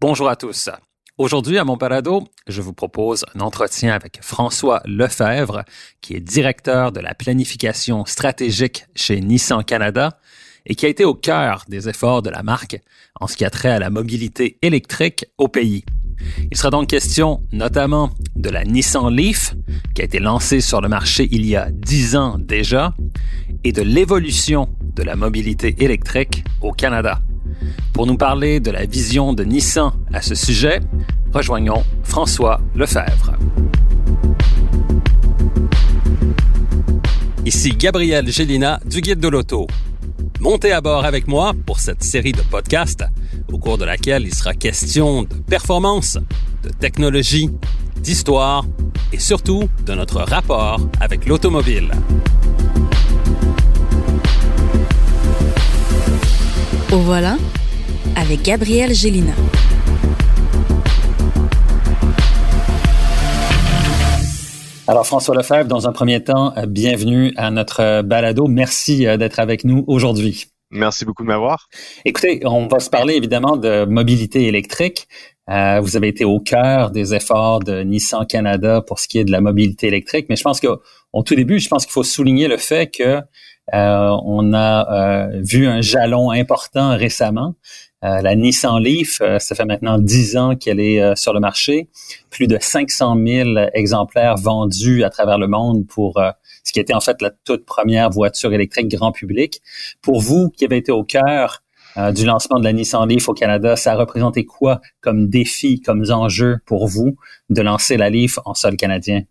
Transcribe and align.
Bonjour 0.00 0.26
à 0.26 0.36
tous. 0.36 0.70
Aujourd'hui, 1.18 1.58
à 1.58 1.64
mon 1.64 1.76
parado, 1.76 2.26
je 2.46 2.62
vous 2.62 2.72
propose 2.72 3.26
un 3.34 3.40
entretien 3.40 3.92
avec 3.92 4.20
François 4.22 4.80
Lefebvre, 4.86 5.64
qui 6.00 6.14
est 6.14 6.20
directeur 6.20 6.90
de 6.90 7.00
la 7.00 7.14
planification 7.14 8.06
stratégique 8.06 8.86
chez 8.94 9.20
Nissan 9.20 9.62
Canada 9.64 10.18
et 10.64 10.74
qui 10.74 10.86
a 10.86 10.88
été 10.88 11.04
au 11.04 11.12
cœur 11.12 11.66
des 11.68 11.90
efforts 11.90 12.22
de 12.22 12.30
la 12.30 12.42
marque 12.42 12.80
en 13.20 13.26
ce 13.26 13.36
qui 13.36 13.44
a 13.44 13.50
trait 13.50 13.68
à 13.68 13.78
la 13.78 13.90
mobilité 13.90 14.56
électrique 14.62 15.26
au 15.36 15.48
pays. 15.48 15.84
Il 16.50 16.56
sera 16.56 16.70
donc 16.70 16.88
question 16.88 17.42
notamment 17.52 18.10
de 18.36 18.50
la 18.50 18.64
Nissan 18.64 19.14
Leaf, 19.14 19.54
qui 19.94 20.02
a 20.02 20.04
été 20.04 20.18
lancée 20.18 20.60
sur 20.60 20.80
le 20.80 20.88
marché 20.88 21.28
il 21.30 21.46
y 21.46 21.56
a 21.56 21.68
dix 21.70 22.16
ans 22.16 22.38
déjà, 22.38 22.94
et 23.64 23.72
de 23.72 23.82
l'évolution 23.82 24.68
de 24.94 25.02
la 25.02 25.16
mobilité 25.16 25.74
électrique 25.78 26.44
au 26.60 26.72
Canada. 26.72 27.20
Pour 27.92 28.06
nous 28.06 28.16
parler 28.16 28.60
de 28.60 28.70
la 28.70 28.86
vision 28.86 29.32
de 29.32 29.44
Nissan 29.44 29.92
à 30.12 30.22
ce 30.22 30.34
sujet, 30.34 30.80
rejoignons 31.32 31.82
François 32.02 32.60
Lefebvre. 32.74 33.36
Ici 37.44 37.70
Gabriel 37.70 38.30
Gélina 38.30 38.80
du 38.84 39.00
Guide 39.00 39.20
de 39.20 39.28
l'Auto. 39.28 39.66
Montez 40.40 40.72
à 40.72 40.80
bord 40.80 41.04
avec 41.04 41.26
moi 41.26 41.52
pour 41.66 41.80
cette 41.80 42.04
série 42.04 42.32
de 42.32 42.42
podcasts 42.42 43.04
au 43.52 43.58
cours 43.58 43.78
de 43.78 43.84
laquelle 43.84 44.24
il 44.24 44.34
sera 44.34 44.54
question 44.54 45.22
de 45.22 45.34
performance, 45.48 46.18
de 46.62 46.70
technologie, 46.70 47.50
d'histoire 47.96 48.64
et 49.12 49.18
surtout 49.18 49.68
de 49.86 49.94
notre 49.94 50.20
rapport 50.20 50.80
avec 51.00 51.26
l'automobile. 51.26 51.90
Au 56.92 56.98
voilà 56.98 57.36
avec 58.16 58.42
Gabriel 58.42 58.94
Gélina. 58.94 59.32
Alors 64.86 65.06
François 65.06 65.34
Lefebvre, 65.34 65.66
dans 65.66 65.86
un 65.86 65.92
premier 65.92 66.24
temps, 66.24 66.54
bienvenue 66.66 67.34
à 67.36 67.50
notre 67.50 68.00
balado. 68.00 68.46
Merci 68.46 69.06
euh, 69.06 69.18
d'être 69.18 69.38
avec 69.38 69.64
nous 69.64 69.84
aujourd'hui. 69.86 70.46
Merci 70.70 71.04
beaucoup 71.04 71.22
de 71.22 71.28
m'avoir. 71.28 71.68
Écoutez, 72.04 72.40
on 72.44 72.66
va 72.66 72.78
se 72.78 72.90
parler 72.90 73.14
évidemment 73.14 73.56
de 73.56 73.84
mobilité 73.86 74.46
électrique. 74.46 75.08
vous 75.46 75.96
avez 75.96 76.08
été 76.08 76.24
au 76.24 76.40
cœur 76.40 76.90
des 76.90 77.14
efforts 77.14 77.60
de 77.60 77.82
Nissan 77.82 78.26
Canada 78.26 78.82
pour 78.82 78.98
ce 78.98 79.08
qui 79.08 79.18
est 79.18 79.24
de 79.24 79.32
la 79.32 79.40
mobilité 79.40 79.86
électrique, 79.86 80.26
mais 80.28 80.36
je 80.36 80.42
pense 80.42 80.60
qu'au 80.60 81.22
tout 81.22 81.34
début, 81.34 81.58
je 81.58 81.68
pense 81.68 81.84
qu'il 81.86 81.92
faut 81.92 82.02
souligner 82.02 82.48
le 82.48 82.58
fait 82.58 82.90
que 82.90 83.20
on 83.72 84.52
a 84.54 85.28
vu 85.40 85.66
un 85.66 85.80
jalon 85.80 86.30
important 86.30 86.96
récemment 86.96 87.54
euh, 88.04 88.22
la 88.22 88.36
Nissan 88.36 88.80
Leaf, 88.80 89.20
euh, 89.20 89.40
ça 89.40 89.56
fait 89.56 89.64
maintenant 89.64 89.98
10 89.98 90.36
ans 90.36 90.54
qu'elle 90.54 90.78
est 90.78 91.02
euh, 91.02 91.16
sur 91.16 91.32
le 91.32 91.40
marché. 91.40 91.88
Plus 92.30 92.46
de 92.46 92.56
500 92.60 93.16
000 93.26 93.50
exemplaires 93.74 94.36
vendus 94.36 95.02
à 95.02 95.10
travers 95.10 95.38
le 95.38 95.48
monde 95.48 95.84
pour 95.86 96.20
ce 96.68 96.72
qui 96.74 96.80
était 96.80 96.94
en 96.94 97.00
fait 97.00 97.22
la 97.22 97.30
toute 97.30 97.64
première 97.64 98.10
voiture 98.10 98.52
électrique 98.52 98.88
grand 98.88 99.10
public. 99.10 99.62
Pour 100.02 100.20
vous 100.20 100.50
qui 100.50 100.66
avez 100.66 100.76
été 100.76 100.92
au 100.92 101.02
cœur 101.02 101.62
euh, 101.98 102.12
du 102.12 102.24
lancement 102.24 102.60
de 102.60 102.64
la 102.64 102.72
Nissan 102.72 103.08
Leaf 103.08 103.28
au 103.28 103.34
Canada, 103.34 103.74
ça 103.74 103.92
a 103.92 103.96
représenté 103.96 104.44
quoi 104.44 104.80
comme 105.00 105.28
défi, 105.28 105.80
comme 105.80 106.04
enjeu 106.10 106.58
pour 106.64 106.86
vous 106.86 107.16
de 107.50 107.60
lancer 107.60 107.96
la 107.96 108.08
Leaf 108.08 108.38
en 108.44 108.54
sol 108.54 108.76
canadien? 108.76 109.22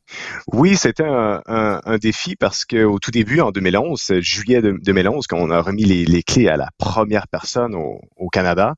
Oui, 0.52 0.76
c'était 0.76 1.06
un, 1.06 1.98
défi 2.02 2.36
parce 2.36 2.66
qu'au 2.66 3.00
tout 3.00 3.12
début, 3.12 3.40
en 3.40 3.52
2011, 3.52 4.20
juillet 4.20 4.62
2011, 4.62 5.28
quand 5.28 5.38
on 5.38 5.50
a 5.50 5.62
remis 5.62 5.84
les, 5.84 6.24
clés 6.24 6.50
à 6.50 6.58
la 6.58 6.70
première 6.78 7.28
personne 7.28 7.74
au, 7.76 8.30
Canada, 8.30 8.76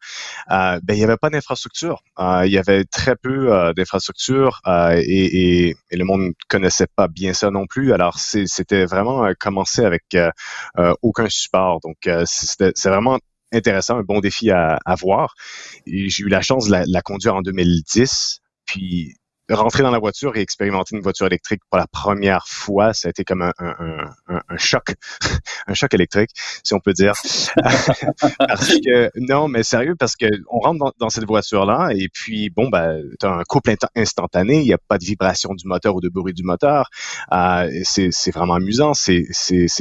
euh, 0.52 0.80
ben, 0.84 0.94
il 0.94 0.98
n'y 0.98 1.04
avait 1.04 1.18
pas 1.18 1.30
d'infrastructure. 1.30 2.04
Euh, 2.20 2.44
il 2.46 2.52
y 2.52 2.58
avait 2.58 2.84
très 2.86 3.16
peu 3.16 3.74
d'infrastructure 3.76 4.62
et, 4.68 5.76
le 5.92 6.04
monde 6.06 6.22
ne 6.22 6.32
connaissait 6.48 6.88
pas 6.96 7.08
bien 7.08 7.34
ça 7.34 7.50
non 7.50 7.66
plus. 7.66 7.94
Alors, 7.94 8.20
c'était 8.20 8.86
vraiment 8.86 9.28
commencer 9.40 9.84
avec 9.84 10.04
aucun 11.02 11.30
support. 11.30 11.80
Donc, 11.82 11.98
c'est 12.26 12.90
vraiment 12.90 13.20
intéressant, 13.52 13.98
un 13.98 14.04
bon 14.04 14.20
défi 14.20 14.52
à, 14.52 14.80
à 14.86 14.96
voir. 14.96 15.36
J'ai 15.86 16.24
eu 16.24 16.30
la 16.30 16.42
chance 16.42 16.68
de 16.68 16.72
la, 16.72 16.84
la 16.88 17.02
conduire 17.02 17.36
en 17.36 17.42
2010. 17.42 18.40
Puis 18.66 19.16
rentrer 19.54 19.84
dans 19.84 19.92
la 19.92 20.00
voiture 20.00 20.36
et 20.36 20.42
expérimenter 20.42 20.96
une 20.96 21.02
voiture 21.02 21.26
électrique 21.28 21.62
pour 21.70 21.78
la 21.78 21.88
première 21.88 22.46
fois, 22.48 22.94
ça 22.94 23.08
a 23.08 23.10
été 23.10 23.24
comme 23.24 23.42
un, 23.42 23.54
un, 23.60 24.12
un, 24.28 24.58
choc, 24.58 24.96
un 25.68 25.74
choc 25.74 25.94
électrique, 25.94 26.32
si 26.64 26.74
on 26.74 26.80
peut 26.80 26.94
dire. 26.94 27.14
parce 28.38 28.70
que 28.70 29.12
non, 29.16 29.48
mais 29.48 29.64
sérieux, 29.64 29.96
parce 29.96 30.16
que 30.16 30.28
on 30.50 30.60
rentre 30.60 30.80
dans, 30.80 30.92
dans 31.00 31.10
cette 31.10 31.26
voiture-là 31.26 31.90
et 31.96 32.10
puis 32.10 32.50
bon, 32.50 32.70
ben, 32.70 33.04
tu 33.20 33.26
as 33.26 33.32
un 33.32 33.44
couple 33.44 33.74
instantané, 33.96 34.60
il 34.60 34.66
n'y 34.66 34.74
a 34.74 34.78
pas 34.78 34.98
de 34.98 35.06
vibration 35.06 35.54
du 35.54 35.68
moteur 35.68 35.96
ou 35.96 36.02
de 36.02 36.10
bruit 36.10 36.34
du 36.34 36.44
moteur. 36.44 36.90
Euh, 37.32 37.70
c'est 37.84 38.32
vraiment 38.32 38.56
amusant, 38.56 38.94
c'est 38.94 39.26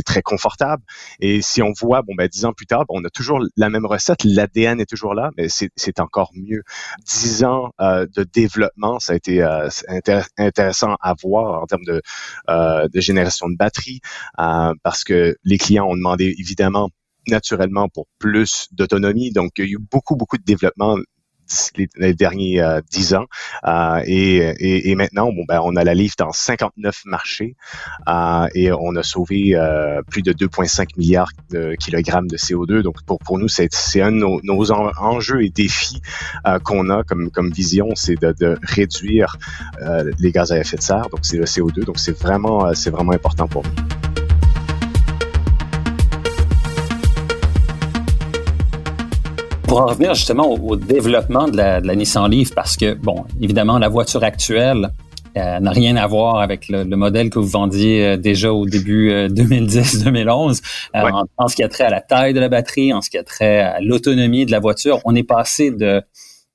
très 0.04 0.22
confortable. 0.22 0.82
Et 1.20 1.42
si 1.42 1.62
on 1.62 1.72
voit, 1.78 2.02
bon, 2.02 2.14
ben, 2.16 2.28
dix 2.28 2.44
ans 2.44 2.52
plus 2.52 2.66
tard, 2.66 2.84
on 2.88 3.04
a 3.04 3.10
toujours 3.10 3.40
la 3.56 3.70
même 3.70 3.86
recette, 3.86 4.24
l'ADN 4.24 4.80
est 4.80 4.86
toujours 4.86 5.14
là, 5.14 5.30
mais 5.36 5.48
c'est 5.48 6.00
encore 6.00 6.30
mieux. 6.34 6.62
Dix 7.04 7.44
ans 7.44 7.72
euh, 7.80 8.06
de 8.14 8.24
développement, 8.24 8.98
ça 8.98 9.12
a 9.12 9.16
été 9.16 9.42
euh, 9.42 9.57
euh, 9.58 10.22
intéressant 10.38 10.96
à 11.00 11.14
voir 11.14 11.62
en 11.62 11.66
termes 11.66 11.84
de, 11.84 12.02
euh, 12.50 12.88
de 12.88 13.00
génération 13.00 13.48
de 13.48 13.56
batterie, 13.56 14.00
euh, 14.38 14.74
parce 14.82 15.04
que 15.04 15.36
les 15.44 15.58
clients 15.58 15.86
ont 15.86 15.96
demandé 15.96 16.34
évidemment 16.38 16.91
naturellement 17.28 17.88
pour 17.88 18.06
plus 18.19 18.69
d'autonomie. 18.72 19.32
Donc, 19.32 19.52
il 19.58 19.64
y 19.64 19.69
a 19.69 19.70
eu 19.72 19.78
beaucoup, 19.78 20.16
beaucoup 20.16 20.38
de 20.38 20.44
développement 20.44 20.96
les, 21.97 22.14
derniers 22.14 22.60
euh, 22.60 22.81
dix 22.91 23.14
ans. 23.14 23.26
Euh, 23.66 24.03
et, 24.04 24.91
et, 24.91 24.94
maintenant, 24.94 25.32
bon, 25.32 25.44
ben, 25.47 25.60
on 25.62 25.76
a 25.76 25.84
la 25.84 25.94
livre 25.94 26.14
dans 26.19 26.32
59 26.32 27.03
marchés 27.06 27.56
euh, 28.09 28.47
et 28.54 28.72
on 28.72 28.97
a 28.97 29.03
sauvé 29.03 29.56
plus 30.10 30.22
de 30.22 30.32
2,5 30.32 30.97
milliards 30.97 31.31
de 31.50 31.75
kilogrammes 31.78 32.28
de 32.28 32.37
CO2. 32.37 32.82
Donc, 32.82 33.03
pour, 33.04 33.19
pour 33.19 33.38
nous, 33.38 33.48
c'est 33.48 33.69
un 34.00 34.12
de 34.12 34.16
nos, 34.16 34.41
nos, 34.42 34.72
enjeux 34.72 35.42
et 35.44 35.50
défis 35.50 36.00
qu'on 36.64 36.91
a 36.91 37.03
comme, 37.04 37.31
comme 37.31 37.50
vision, 37.50 37.88
c'est 37.94 38.20
de, 38.20 38.34
de, 38.38 38.58
réduire 38.62 39.37
les 40.19 40.32
gaz 40.32 40.53
à 40.53 40.58
effet 40.58 40.76
de 40.76 40.82
serre. 40.82 41.08
Donc, 41.10 41.20
c'est 41.22 41.38
le 41.38 41.44
CO2. 41.44 41.84
Donc, 41.84 41.98
c'est 41.98 42.19
vraiment, 42.19 42.75
c'est 42.75 42.91
vraiment 42.91 43.12
important 43.12 43.48
pour 43.48 43.62
nous. 43.64 44.27
Pour 49.68 49.82
en 49.82 49.86
revenir 49.86 50.14
justement 50.14 50.50
au, 50.50 50.76
développement 50.76 51.46
de 51.46 51.58
la, 51.58 51.82
de 51.82 51.86
la, 51.86 51.94
Nissan 51.94 52.30
Leaf, 52.30 52.54
parce 52.54 52.74
que, 52.74 52.94
bon, 52.94 53.26
évidemment, 53.38 53.78
la 53.78 53.90
voiture 53.90 54.24
actuelle 54.24 54.88
euh, 55.36 55.60
n'a 55.60 55.70
rien 55.70 55.96
à 55.96 56.06
voir 56.06 56.40
avec 56.40 56.68
le, 56.70 56.84
modèle 56.84 57.28
que 57.28 57.38
vous 57.38 57.48
vendiez 57.48 58.06
euh, 58.06 58.16
déjà 58.16 58.50
au 58.50 58.64
début 58.64 59.10
2010-2011. 59.10 60.62
Euh, 60.94 61.00
en, 61.12 61.24
en, 61.36 61.48
ce 61.48 61.54
qui 61.54 61.62
a 61.62 61.68
trait 61.68 61.84
à 61.84 61.90
la 61.90 62.00
taille 62.00 62.32
de 62.32 62.40
la 62.40 62.48
batterie, 62.48 62.94
en 62.94 63.02
ce 63.02 63.10
qui 63.10 63.18
a 63.18 63.22
trait 63.22 63.60
à 63.60 63.80
l'autonomie 63.80 64.46
de 64.46 64.52
la 64.52 64.58
voiture, 64.58 65.00
on 65.04 65.14
est 65.14 65.22
passé 65.22 65.70
de 65.70 66.02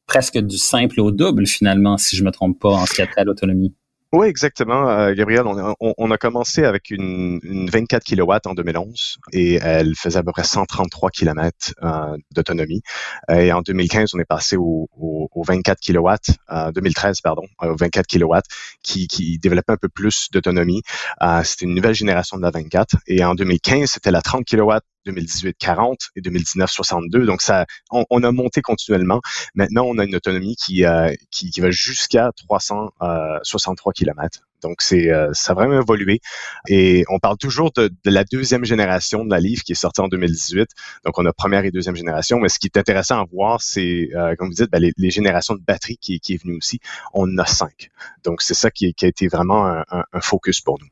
presque 0.07 0.39
du 0.39 0.57
simple 0.57 0.99
au 0.99 1.11
double 1.11 1.45
finalement, 1.45 1.97
si 1.97 2.15
je 2.15 2.23
me 2.23 2.31
trompe 2.31 2.59
pas, 2.59 2.71
en 2.71 2.87
ce 2.87 2.95
qui 2.95 3.03
a 3.03 3.07
trait 3.07 3.21
à 3.21 3.25
l'autonomie. 3.25 3.75
Oui, 4.13 4.27
exactement, 4.27 4.87
euh, 4.91 5.15
Gabriel. 5.15 5.43
On 5.47 6.11
a, 6.11 6.17
commencé 6.19 6.63
avec 6.65 6.91
une, 6.91 7.39
24 7.67 8.03
kW 8.03 8.31
en 8.45 8.53
2011 8.53 9.17
et 9.31 9.55
elle 9.55 9.95
faisait 9.95 10.19
à 10.19 10.23
peu 10.23 10.31
près 10.31 10.43
133 10.43 11.09
km 11.09 11.73
euh, 11.81 12.15
d'autonomie. 12.29 12.83
Et 13.31 13.51
en 13.51 13.61
2015, 13.61 14.11
on 14.13 14.19
est 14.19 14.25
passé 14.25 14.55
au, 14.55 14.87
24 15.35 15.79
kW, 15.79 16.09
euh, 16.51 16.71
2013 16.71 17.21
pardon, 17.21 17.41
au 17.59 17.75
24 17.75 18.05
kW, 18.05 18.35
qui, 18.83 19.07
qui 19.07 19.39
développait 19.39 19.73
un 19.73 19.77
peu 19.77 19.89
plus 19.89 20.29
d'autonomie. 20.31 20.83
Euh, 21.23 21.41
c'était 21.43 21.65
une 21.65 21.73
nouvelle 21.73 21.95
génération 21.95 22.37
de 22.37 22.43
la 22.43 22.51
24. 22.51 22.97
Et 23.07 23.25
en 23.25 23.33
2015, 23.33 23.89
c'était 23.89 24.11
la 24.11 24.21
30 24.21 24.45
kW 24.45 24.73
2018 25.05 25.55
40 25.57 25.99
et 26.15 26.21
2019 26.21 26.69
62. 26.69 27.25
Donc 27.25 27.41
ça, 27.41 27.65
on, 27.91 28.23
a 28.23 28.31
monté 28.31 28.61
continuellement. 28.61 29.21
Maintenant, 29.55 29.83
on 29.85 29.97
a 29.97 30.05
une 30.05 30.15
autonomie 30.15 30.55
qui 30.55 30.85
euh, 30.85 31.13
qui, 31.31 31.51
va 31.59 31.71
jusqu'à 31.71 32.31
363 32.35 33.89
euh, 33.89 33.93
km. 33.93 34.41
Donc 34.63 34.81
c'est 34.81 35.11
euh, 35.11 35.29
ça 35.33 35.51
a 35.51 35.55
vraiment 35.55 35.79
évolué 35.79 36.19
et 36.67 37.03
on 37.09 37.19
parle 37.19 37.37
toujours 37.37 37.71
de, 37.75 37.91
la 38.05 38.23
deuxième 38.23 38.65
génération 38.65 39.25
de 39.25 39.29
la 39.29 39.39
Leaf 39.39 39.63
qui 39.63 39.73
est 39.73 39.75
sortie 39.75 40.01
en 40.01 40.07
2018. 40.07 40.69
Donc 41.05 41.19
on 41.19 41.25
a 41.25 41.33
première 41.33 41.65
et 41.65 41.71
deuxième 41.71 41.95
génération, 41.95 42.39
mais 42.39 42.49
ce 42.49 42.59
qui 42.59 42.67
est 42.67 42.77
intéressant 42.77 43.21
à 43.21 43.25
voir, 43.31 43.61
c'est 43.61 44.09
comme 44.37 44.47
vous 44.47 44.55
dites, 44.55 44.71
ben, 44.71 44.83
les, 44.97 45.09
générations 45.09 45.53
de 45.53 45.61
batterie 45.61 45.97
qui, 45.97 46.19
qui 46.19 46.33
est 46.33 46.41
venue 46.41 46.57
aussi. 46.57 46.79
On 47.13 47.23
en 47.23 47.37
a 47.37 47.45
cinq. 47.45 47.89
Donc 48.23 48.41
c'est 48.41 48.55
ça 48.55 48.71
qui, 48.71 48.85
a 48.85 49.07
été 49.07 49.27
vraiment 49.27 49.83
un 49.87 50.21
focus 50.21 50.61
pour 50.61 50.79
nous. 50.79 50.87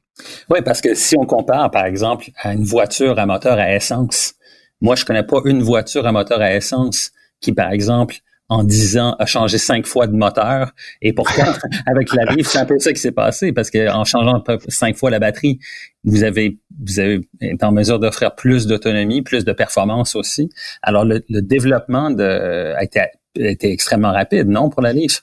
Oui, 0.50 0.60
parce 0.64 0.82
que 0.82 0.94
si 0.94 1.16
on 1.18 1.26
compare, 1.26 1.72
par 1.72 1.86
exemple, 1.86 2.30
à 2.38 2.54
une 2.54 2.64
voiture 2.64 3.18
à 3.20 3.26
moteur 3.26 3.58
à 3.58 3.74
essence, 3.74 4.36
moi, 4.82 4.96
je 4.96 5.06
connais 5.06 5.24
pas 5.24 5.38
une 5.46 5.62
voiture 5.62 6.06
à 6.08 6.12
moteur 6.12 6.42
à 6.42 6.54
essence 6.54 7.12
qui, 7.40 7.54
par 7.54 7.72
exemple, 7.72 8.16
en 8.52 8.66
10 8.66 8.98
ans, 8.98 9.16
a 9.18 9.26
changé 9.26 9.58
cinq 9.58 9.86
fois 9.86 10.08
de 10.08 10.14
moteur. 10.14 10.74
Et 11.02 11.14
pourtant, 11.14 11.54
avec 11.86 12.14
la 12.14 12.26
Leaf, 12.26 12.48
c'est 12.48 12.60
un 12.60 12.66
peu 12.66 12.78
ça 12.80 12.92
qui 12.92 13.00
s'est 13.00 13.14
passé 13.14 13.54
parce 13.54 13.72
qu'en 13.72 14.04
changeant 14.04 14.44
cinq 14.68 14.98
fois 14.98 15.10
la 15.10 15.20
batterie, 15.20 15.58
vous 16.04 16.24
avez, 16.24 16.60
vous 16.86 17.00
avez 17.00 17.22
été 17.40 17.64
en 17.64 17.72
mesure 17.72 17.98
d'offrir 17.98 18.36
plus 18.36 18.68
d'autonomie, 18.68 19.22
plus 19.22 19.46
de 19.46 19.54
performance 19.54 20.18
aussi. 20.18 20.50
Alors, 20.82 21.06
le, 21.06 21.22
développement 21.30 22.12
de, 22.12 22.74
a 22.76 22.84
été 22.84 23.00
était 23.36 23.72
extrêmement 23.72 24.12
rapide, 24.12 24.50
non, 24.50 24.70
pour 24.70 24.82
la 24.82 24.92
Leaf? 24.92 25.22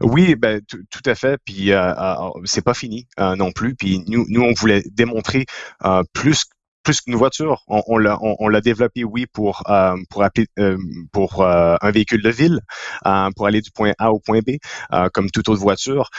Oui, 0.00 0.34
ben, 0.34 0.62
tout 0.66 1.02
à 1.04 1.14
fait. 1.14 1.38
Puis 1.44 1.72
euh, 1.72 1.92
euh, 1.92 2.30
c'est 2.44 2.64
pas 2.64 2.72
fini 2.72 3.06
euh, 3.18 3.36
non 3.36 3.52
plus. 3.52 3.74
Puis 3.74 4.02
nous, 4.08 4.24
nous, 4.30 4.42
on 4.42 4.54
voulait 4.54 4.82
démontrer 4.90 5.44
euh, 5.84 6.02
plus 6.14 6.46
plus 6.82 7.00
qu'une 7.00 7.16
voiture. 7.16 7.62
On, 7.68 7.82
on 7.86 7.98
l'a 7.98 8.18
on, 8.20 8.48
l'a 8.48 8.60
développé, 8.60 9.04
oui, 9.04 9.26
pour 9.26 9.62
euh, 9.68 9.96
pour 10.08 10.22
appeler 10.22 10.46
euh, 10.58 10.78
pour 11.12 11.42
euh, 11.42 11.76
un 11.80 11.90
véhicule 11.90 12.22
de 12.22 12.30
ville, 12.30 12.60
pour 13.36 13.46
aller 13.46 13.60
du 13.60 13.70
point 13.70 13.92
A 13.98 14.12
au 14.12 14.20
point 14.20 14.40
B, 14.40 14.56
comme 15.12 15.30
toute 15.30 15.48
autre 15.48 15.60
voiture. 15.60 16.10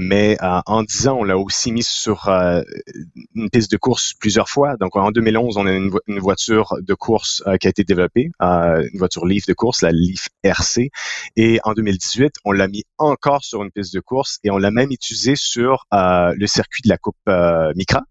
mais 0.00 0.36
en 0.40 0.82
10 0.82 1.08
ans, 1.08 1.18
on 1.20 1.24
l'a 1.24 1.38
aussi 1.38 1.72
mis 1.72 1.82
sur 1.82 2.28
une 2.28 3.50
piste 3.50 3.70
de 3.70 3.76
course 3.76 4.14
plusieurs 4.18 4.48
fois. 4.48 4.76
Donc 4.78 4.96
en 4.96 5.10
2011, 5.10 5.56
on 5.56 5.66
a 5.66 5.72
une, 5.72 5.90
une 6.06 6.18
voiture 6.18 6.74
de 6.80 6.94
course 6.94 7.42
qui 7.60 7.66
a 7.66 7.70
été 7.70 7.84
développée, 7.84 8.30
une 8.40 8.98
voiture 8.98 9.26
Leaf 9.26 9.46
de 9.46 9.54
course, 9.54 9.82
la 9.82 9.92
Leaf 9.92 10.28
RC. 10.42 10.90
Et 11.36 11.60
en 11.64 11.72
2018, 11.72 12.36
on 12.44 12.52
l'a 12.52 12.68
mis 12.68 12.84
encore 12.98 13.44
sur 13.44 13.62
une 13.62 13.70
piste 13.70 13.94
de 13.94 14.00
course 14.00 14.38
et 14.44 14.50
on 14.50 14.58
l'a 14.58 14.70
même 14.70 14.90
utilisé 14.90 15.34
sur 15.36 15.86
le 15.92 16.46
circuit 16.46 16.82
de 16.84 16.88
la 16.88 16.98
Coupe 16.98 17.16
Micra 17.74 18.02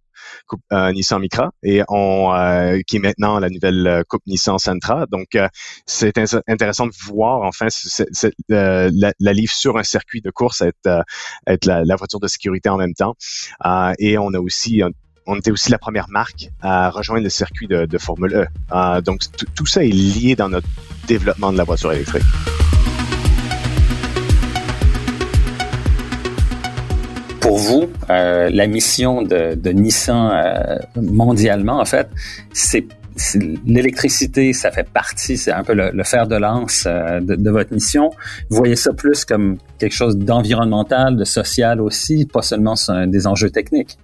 euh, 0.72 0.92
Nissan 0.92 1.20
Micra 1.20 1.52
et 1.64 1.82
on 1.88 2.34
euh, 2.34 2.80
qui 2.86 2.98
est 2.98 3.00
maintenant 3.00 3.40
la 3.40 3.50
nouvelle 3.50 3.88
euh, 3.88 4.04
coupe 4.08 4.24
Nissan 4.28 4.58
Sentra. 4.58 5.06
Donc 5.12 5.38
c'est 5.86 6.18
intéressant 6.48 6.88
de 6.88 6.94
voir 7.06 7.42
enfin 7.42 7.68
la, 8.50 9.14
la 9.20 9.34
sur 9.48 9.78
un 9.78 9.84
circuit 9.84 10.22
de 10.22 10.32
course 10.32 10.62
être 10.62 11.04
être 11.48 11.66
la, 11.66 11.96
voiture 11.96 12.20
de 12.20 12.28
sécurité 12.28 12.70
en 12.70 12.78
même 12.78 12.94
temps. 12.94 13.16
et 14.00 14.18
on 14.18 14.34
a 14.34 14.40
aussi 14.40 14.82
on 15.26 15.38
était 15.38 15.52
aussi 15.52 15.72
la 15.72 15.78
première 15.78 16.10
marque 16.10 16.50
à 16.62 16.90
rejoindre 16.90 17.24
le 17.24 17.30
circuit 17.30 17.68
de, 17.68 17.86
de 17.86 17.98
Formule 17.98 18.48
E. 18.72 19.02
donc 19.02 19.22
tout 19.56 19.66
ça 19.66 19.84
est 19.84 19.90
lié 19.90 20.36
dans 20.36 20.50
notre 20.50 20.68
développement 21.08 21.52
de 21.52 21.58
la 21.58 21.64
voiture 21.64 21.92
électrique. 21.92 22.24
Vous, 27.60 27.90
euh, 28.10 28.50
la 28.52 28.68
mission 28.68 29.22
de, 29.22 29.56
de 29.56 29.70
Nissan 29.72 30.32
euh, 30.32 30.78
mondialement, 30.96 31.80
en 31.80 31.86
fait, 31.86 32.08
c'est 32.54 32.86
l'électricité, 33.66 34.54
ça 34.54 34.72
fait 34.72 34.88
partie, 34.88 35.36
c'est 35.36 35.52
un 35.52 35.64
peu 35.64 35.74
le, 35.74 36.04
fer 36.04 36.26
de 36.28 36.38
lance 36.38 36.86
euh, 36.88 37.20
de, 37.20 37.36
de, 37.36 37.50
votre 37.50 37.74
mission. 37.74 38.12
Voyez 38.50 38.78
ça 38.78 38.94
plus 38.94 39.26
comme 39.26 39.58
quelque 39.78 39.94
chose 39.94 40.18
d'environnemental, 40.18 41.18
de 41.18 41.26
social 41.26 41.82
aussi, 41.82 42.26
pas 42.26 42.42
seulement 42.42 42.76
des 43.08 43.28
enjeux 43.28 43.50
techniques. 43.50 43.98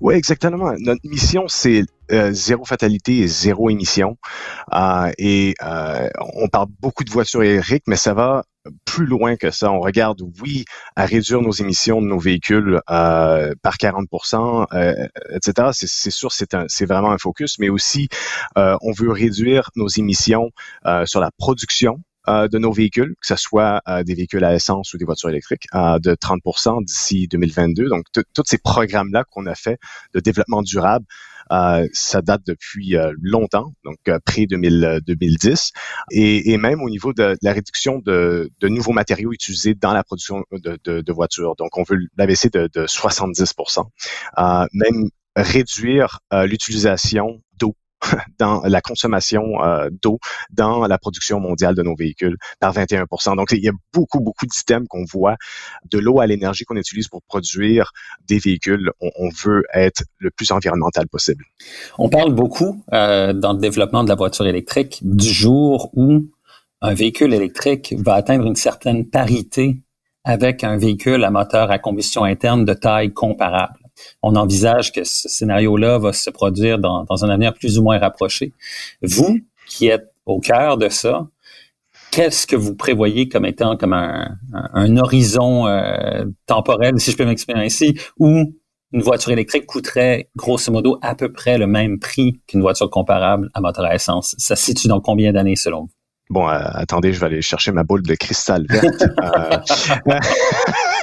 Oui, 0.00 0.14
exactement. 0.14 0.72
Notre 0.78 1.00
mission, 1.04 1.46
c'est 1.48 1.84
euh, 2.12 2.32
zéro 2.32 2.64
fatalité 2.64 3.18
et 3.18 3.26
zéro 3.26 3.70
émission. 3.70 4.16
Euh, 4.72 5.12
et 5.18 5.54
euh, 5.62 6.08
on 6.34 6.48
parle 6.48 6.68
beaucoup 6.80 7.04
de 7.04 7.10
voitures 7.10 7.42
électriques, 7.42 7.84
mais 7.86 7.96
ça 7.96 8.14
va 8.14 8.44
plus 8.84 9.06
loin 9.06 9.36
que 9.36 9.50
ça. 9.50 9.70
On 9.70 9.80
regarde, 9.80 10.20
oui, 10.42 10.64
à 10.96 11.06
réduire 11.06 11.40
nos 11.40 11.52
émissions 11.52 12.02
de 12.02 12.06
nos 12.06 12.18
véhicules 12.18 12.80
par 12.86 13.76
40% 13.80 14.66
etc. 15.34 15.68
C'est 15.72 16.10
sûr, 16.10 16.30
c'est 16.32 16.86
vraiment 16.86 17.10
un 17.10 17.18
focus, 17.18 17.58
mais 17.58 17.70
aussi, 17.70 18.08
on 18.56 18.92
veut 18.92 19.10
réduire 19.12 19.70
nos 19.76 19.88
émissions 19.88 20.50
sur 21.06 21.20
la 21.20 21.30
production 21.38 22.00
de 22.30 22.58
nos 22.58 22.72
véhicules, 22.72 23.14
que 23.20 23.26
ce 23.26 23.36
soit 23.36 23.82
des 24.04 24.14
véhicules 24.14 24.44
à 24.44 24.54
essence 24.54 24.92
ou 24.94 24.98
des 24.98 25.04
voitures 25.04 25.30
électriques, 25.30 25.66
de 25.72 26.14
30% 26.14 26.84
d'ici 26.84 27.28
2022. 27.28 27.88
Donc, 27.88 28.04
tous 28.12 28.44
ces 28.46 28.58
programmes-là 28.58 29.24
qu'on 29.30 29.46
a 29.46 29.54
fait 29.54 29.78
de 30.14 30.20
développement 30.20 30.62
durable, 30.62 31.06
euh, 31.52 31.88
ça 31.92 32.22
date 32.22 32.42
depuis 32.46 32.96
euh, 32.96 33.12
longtemps, 33.20 33.72
donc 33.84 33.98
euh, 34.08 34.18
près 34.24 34.46
2010. 34.46 35.72
Et, 36.12 36.56
même 36.58 36.80
au 36.82 36.88
niveau 36.88 37.12
de, 37.12 37.36
la 37.42 37.52
réduction 37.52 37.98
de, 38.04 38.50
nouveaux 38.62 38.92
matériaux 38.92 39.32
utilisés 39.32 39.74
dans 39.74 39.92
la 39.92 40.04
production 40.04 40.44
de, 40.52 41.12
voitures. 41.12 41.56
Donc, 41.56 41.76
on 41.76 41.82
veut 41.82 41.98
l'abaisser 42.16 42.50
de, 42.50 42.68
de 42.72 42.86
70% 42.86 43.84
Même 44.72 45.08
réduire 45.36 46.20
l'utilisation 46.32 47.40
dans 48.38 48.62
la 48.64 48.80
consommation 48.80 49.62
euh, 49.62 49.88
d'eau 50.02 50.18
dans 50.50 50.86
la 50.86 50.98
production 50.98 51.40
mondiale 51.40 51.74
de 51.74 51.82
nos 51.82 51.94
véhicules 51.94 52.36
par 52.58 52.72
21% 52.74 53.36
Donc, 53.36 53.52
il 53.52 53.62
y 53.62 53.68
a 53.68 53.72
beaucoup, 53.92 54.20
beaucoup 54.20 54.46
d'items 54.46 54.86
qu'on 54.88 55.04
voit, 55.04 55.36
de 55.90 55.98
l'eau 55.98 56.20
à 56.20 56.26
l'énergie 56.26 56.64
qu'on 56.64 56.76
utilise 56.76 57.08
pour 57.08 57.22
produire 57.22 57.92
des 58.26 58.38
véhicules. 58.38 58.90
On, 59.00 59.30
veut 59.44 59.62
être 59.72 60.02
le 60.18 60.30
plus 60.30 60.50
environnemental 60.50 61.06
possible. 61.06 61.44
On 61.98 62.08
parle 62.08 62.34
beaucoup 62.34 62.82
euh, 62.92 63.32
dans 63.32 63.52
le 63.52 63.58
développement 63.58 64.02
de 64.02 64.08
la 64.08 64.16
voiture 64.16 64.46
électrique 64.46 64.98
du 65.02 65.28
jour 65.28 65.90
où 65.94 66.24
un 66.82 66.94
véhicule 66.94 67.32
électrique 67.32 67.94
va 67.98 68.14
atteindre 68.14 68.46
une 68.46 68.56
certaine 68.56 69.08
parité 69.08 69.76
avec 70.24 70.64
un 70.64 70.76
véhicule 70.76 71.24
à 71.24 71.30
moteur 71.30 71.70
à 71.70 71.78
combustion 71.78 72.24
interne 72.24 72.64
de 72.64 72.74
taille 72.74 73.12
comparable 73.12 73.79
on 74.22 74.36
envisage 74.36 74.92
que 74.92 75.04
ce 75.04 75.28
scénario-là 75.28 75.98
va 75.98 76.12
se 76.12 76.30
produire 76.30 76.78
dans, 76.78 77.06
un 77.08 77.28
avenir 77.28 77.54
plus 77.54 77.78
ou 77.78 77.82
moins 77.82 77.98
rapproché. 77.98 78.52
Vous, 79.02 79.38
qui 79.66 79.88
êtes 79.88 80.12
au 80.26 80.40
cœur 80.40 80.76
de 80.76 80.88
ça, 80.88 81.28
qu'est-ce 82.10 82.46
que 82.46 82.56
vous 82.56 82.74
prévoyez 82.74 83.28
comme 83.28 83.46
étant 83.46 83.76
comme 83.76 83.92
un, 83.92 84.96
horizon 84.96 85.66
euh, 85.66 86.24
temporel, 86.46 86.98
si 87.00 87.10
je 87.10 87.16
peux 87.16 87.24
m'exprimer 87.24 87.60
ainsi, 87.60 87.98
où 88.18 88.52
une 88.92 89.02
voiture 89.02 89.30
électrique 89.30 89.66
coûterait 89.66 90.28
grosso 90.36 90.72
modo 90.72 90.98
à 91.02 91.14
peu 91.14 91.32
près 91.32 91.58
le 91.58 91.66
même 91.66 92.00
prix 92.00 92.40
qu'une 92.46 92.60
voiture 92.60 92.90
comparable 92.90 93.48
à 93.54 93.60
moteur 93.60 93.84
à 93.84 93.94
essence? 93.94 94.34
Ça 94.38 94.56
se 94.56 94.64
situe 94.64 94.88
dans 94.88 95.00
combien 95.00 95.32
d'années 95.32 95.56
selon 95.56 95.82
vous? 95.82 95.99
Bon, 96.30 96.48
euh, 96.48 96.60
attendez, 96.74 97.12
je 97.12 97.20
vais 97.20 97.26
aller 97.26 97.42
chercher 97.42 97.72
ma 97.72 97.82
boule 97.82 98.02
de 98.02 98.14
cristal 98.14 98.64
verte. 98.68 99.04
Euh, 99.20 100.18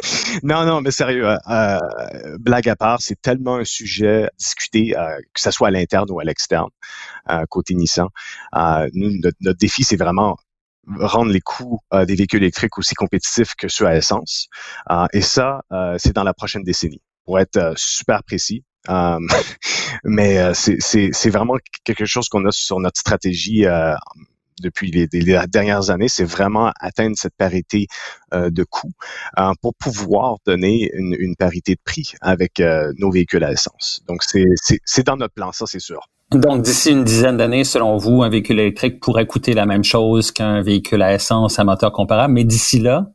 non, 0.44 0.66
non, 0.66 0.82
mais 0.82 0.92
sérieux, 0.92 1.28
euh, 1.28 1.38
euh, 1.50 2.38
blague 2.40 2.70
à 2.70 2.76
part, 2.76 3.02
c'est 3.02 3.20
tellement 3.22 3.58
un 3.58 3.64
sujet 3.64 4.30
discuté, 4.38 4.98
euh, 4.98 5.18
que 5.34 5.42
ce 5.42 5.52
soit 5.52 5.70
à 5.70 5.72
l'interne 5.72 6.10
ou 6.12 6.20
à 6.20 6.24
l'externe, 6.24 6.70
côté 7.50 7.74
Nissan. 7.74 8.08
nous, 8.94 9.12
notre, 9.22 9.58
défi, 9.60 9.84
c'est 9.84 9.98
vraiment 9.98 10.38
rendre 11.00 11.32
les 11.32 11.42
coûts 11.42 11.80
des 11.94 12.16
véhicules 12.16 12.42
électriques 12.42 12.78
aussi 12.78 12.96
compétitifs 12.96 13.56
que 13.56 13.68
ceux 13.68 13.86
à 13.86 13.96
essence. 13.98 14.48
et 15.14 15.22
ça, 15.22 15.62
c'est 15.98 16.14
dans 16.14 16.24
la 16.24 16.34
prochaine 16.34 16.64
décennie. 16.64 17.02
Pour 17.26 17.40
être 17.40 17.74
super 17.76 18.24
précis, 18.24 18.64
mais 20.06 20.54
c'est 20.54 21.30
vraiment 21.30 21.58
quelque 21.84 22.06
chose 22.06 22.30
qu'on 22.30 22.46
a 22.46 22.52
sur 22.52 22.80
notre 22.80 23.00
stratégie 23.00 23.66
depuis 24.62 24.92
les, 24.92 25.08
dernières 25.48 25.90
années, 25.90 26.08
c'est 26.08 26.26
vraiment 26.26 26.72
atteindre 26.80 27.16
cette 27.18 27.36
parité 27.38 27.88
euh, 28.34 28.50
de 28.50 28.64
coût 28.64 28.92
euh, 29.38 29.52
pour 29.62 29.76
pouvoir 29.76 30.38
donner 30.46 30.90
une, 30.94 31.36
parité 31.38 31.76
de 31.76 31.80
prix 31.84 32.14
avec 32.22 32.60
euh, 32.60 32.92
nos 32.98 33.12
véhicules 33.12 33.44
à 33.44 33.52
essence. 33.52 34.02
Donc, 34.08 34.24
c'est 34.24 35.06
dans 35.06 35.18
notre 35.18 35.34
plan, 35.34 35.52
ça, 35.52 35.66
c'est 35.68 35.80
sûr. 35.80 36.00
Donc, 36.32 36.64
d'ici 36.64 36.92
une 36.92 37.04
dizaine 37.04 37.38
d'années, 37.38 37.64
selon 37.64 37.98
vous, 37.98 38.24
un 38.24 38.30
véhicule 38.30 38.60
électrique 38.60 39.00
pourrait 39.00 39.28
coûter 39.28 39.54
la 39.54 39.66
même 39.66 39.84
chose 39.84 40.32
qu'un 40.32 40.62
véhicule 40.62 41.02
à 41.02 41.14
essence 41.14 41.60
à 41.60 41.64
moteur 41.64 41.92
comparable, 41.92 42.34
mais 42.34 42.44
d'ici 42.44 42.80
là, 42.80 43.12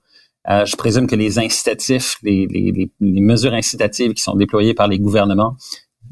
je 0.46 0.74
présume 0.76 1.06
que 1.06 1.14
les 1.14 1.38
incitatifs, 1.38 2.16
les, 2.22 2.46
les, 2.48 2.90
mesures 3.00 3.52
incitatives 3.52 4.14
qui 4.14 4.22
sont 4.22 4.34
déployées 4.34 4.74
par 4.74 4.88
les 4.88 4.98
gouvernements 4.98 5.56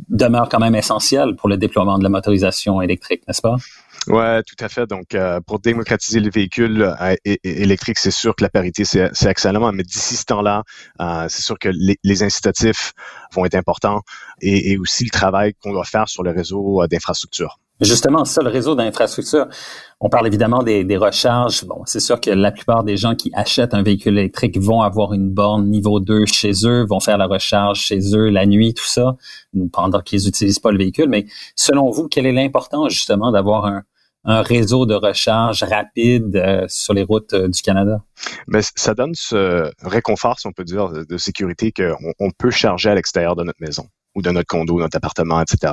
demeurent 0.09 0.49
quand 0.49 0.61
même 0.61 0.75
essentielles 0.75 1.37
pour 1.37 1.49
le 1.49 1.57
déploiement 1.57 1.99
de 1.99 2.03
la 2.03 2.11
motorisation 2.11 2.83
électrique, 2.83 3.23
n'est-ce 3.27 3.43
pas? 3.43 3.57
Ouais, 4.07 4.43
tout 4.43 4.65
à 4.65 4.69
fait. 4.69 4.87
Donc, 4.87 5.15
euh, 5.15 5.41
pour 5.41 5.61
démocratiser 5.61 6.21
le 6.21 6.31
véhicule 6.31 6.83
euh, 6.83 7.15
électrique, 7.45 7.99
c'est 7.99 8.11
sûr 8.11 8.35
que 8.35 8.43
la 8.43 8.49
parité, 8.49 8.85
c'est 8.85 9.11
excellent. 9.27 9.73
Mais 9.73 9.83
d'ici 9.83 10.17
ce 10.17 10.25
temps-là, 10.25 10.63
euh, 11.01 11.27
c'est 11.29 11.43
sûr 11.43 11.59
que 11.59 11.69
les, 11.69 12.23
incitatifs 12.23 12.93
vont 13.35 13.45
être 13.45 13.55
importants 13.55 14.01
et, 14.41 14.77
aussi 14.79 15.05
le 15.05 15.11
travail 15.11 15.55
qu'on 15.55 15.73
doit 15.73 15.85
faire 15.85 16.09
sur 16.09 16.23
le 16.23 16.31
réseau 16.31 16.87
d'infrastructure. 16.91 17.59
Justement, 17.81 18.27
ça, 18.27 18.43
le 18.43 18.51
réseau 18.51 18.75
d'infrastructure, 18.75 19.47
on 20.01 20.11
parle 20.11 20.27
évidemment 20.27 20.63
des, 20.63 20.85
des 20.85 20.99
recharges. 20.99 21.65
Bon, 21.65 21.83
c'est 21.87 22.01
sûr 22.01 22.21
que 22.21 22.31
la 22.31 22.53
plupart 22.53 22.85
des 22.85 22.99
gens 22.99 23.15
qui 23.15 23.31
achètent 23.33 23.73
un 23.73 23.83
véhicule 23.83 24.19
électrique 24.19 24.59
vont 24.59 24.83
avoir 24.83 25.15
une 25.15 25.31
borne 25.31 25.71
niveau 25.71 25.99
2 25.99 26.27
chez 26.27 26.53
eux, 26.65 26.85
vont 26.85 27.01
faire 27.01 27.17
la 27.17 27.27
recharge 27.27 27.81
chez 27.81 28.15
eux 28.15 28.29
la 28.29 28.45
nuit, 28.45 28.75
tout 28.75 28.85
ça, 28.85 29.17
pendant 29.73 30.01
qu'ils 30.01 30.25
n'utilisent 30.25 30.59
pas 30.59 30.73
le 30.73 30.79
véhicule. 30.79 31.09
Mais 31.09 31.25
selon 31.57 31.91
vous, 31.91 32.07
quelle 32.09 32.27
est 32.27 32.33
l'importance 32.33 32.93
justement 32.93 33.33
d'avoir 33.33 33.65
un, 33.65 33.83
un 34.25 34.43
réseau 34.43 34.87
de 34.87 34.95
recharge 34.95 35.63
rapide 35.63 36.37
euh, 36.37 36.67
sur 36.69 36.95
les 36.95 37.03
routes 37.03 37.33
euh, 37.33 37.49
du 37.49 37.63
Canada? 37.63 38.03
Mais 38.47 38.61
ça 38.77 38.95
donne 38.95 39.15
ce 39.15 39.73
réconfort, 39.83 40.39
si 40.39 40.47
on 40.47 40.53
peut 40.53 40.65
dire, 40.65 40.91
de, 40.91 41.17
sécurité 41.17 41.73
qu'on 41.73 42.13
on 42.19 42.31
peut 42.31 42.51
charger 42.51 42.91
à 42.91 42.95
l'extérieur 42.95 43.37
de 43.37 43.45
notre 43.45 43.61
maison. 43.61 43.87
ou 44.17 44.23
de 44.23 44.31
notre 44.33 44.49
condo, 44.49 44.81
notre 44.81 44.97
appartement, 44.97 45.41
etc. 45.41 45.73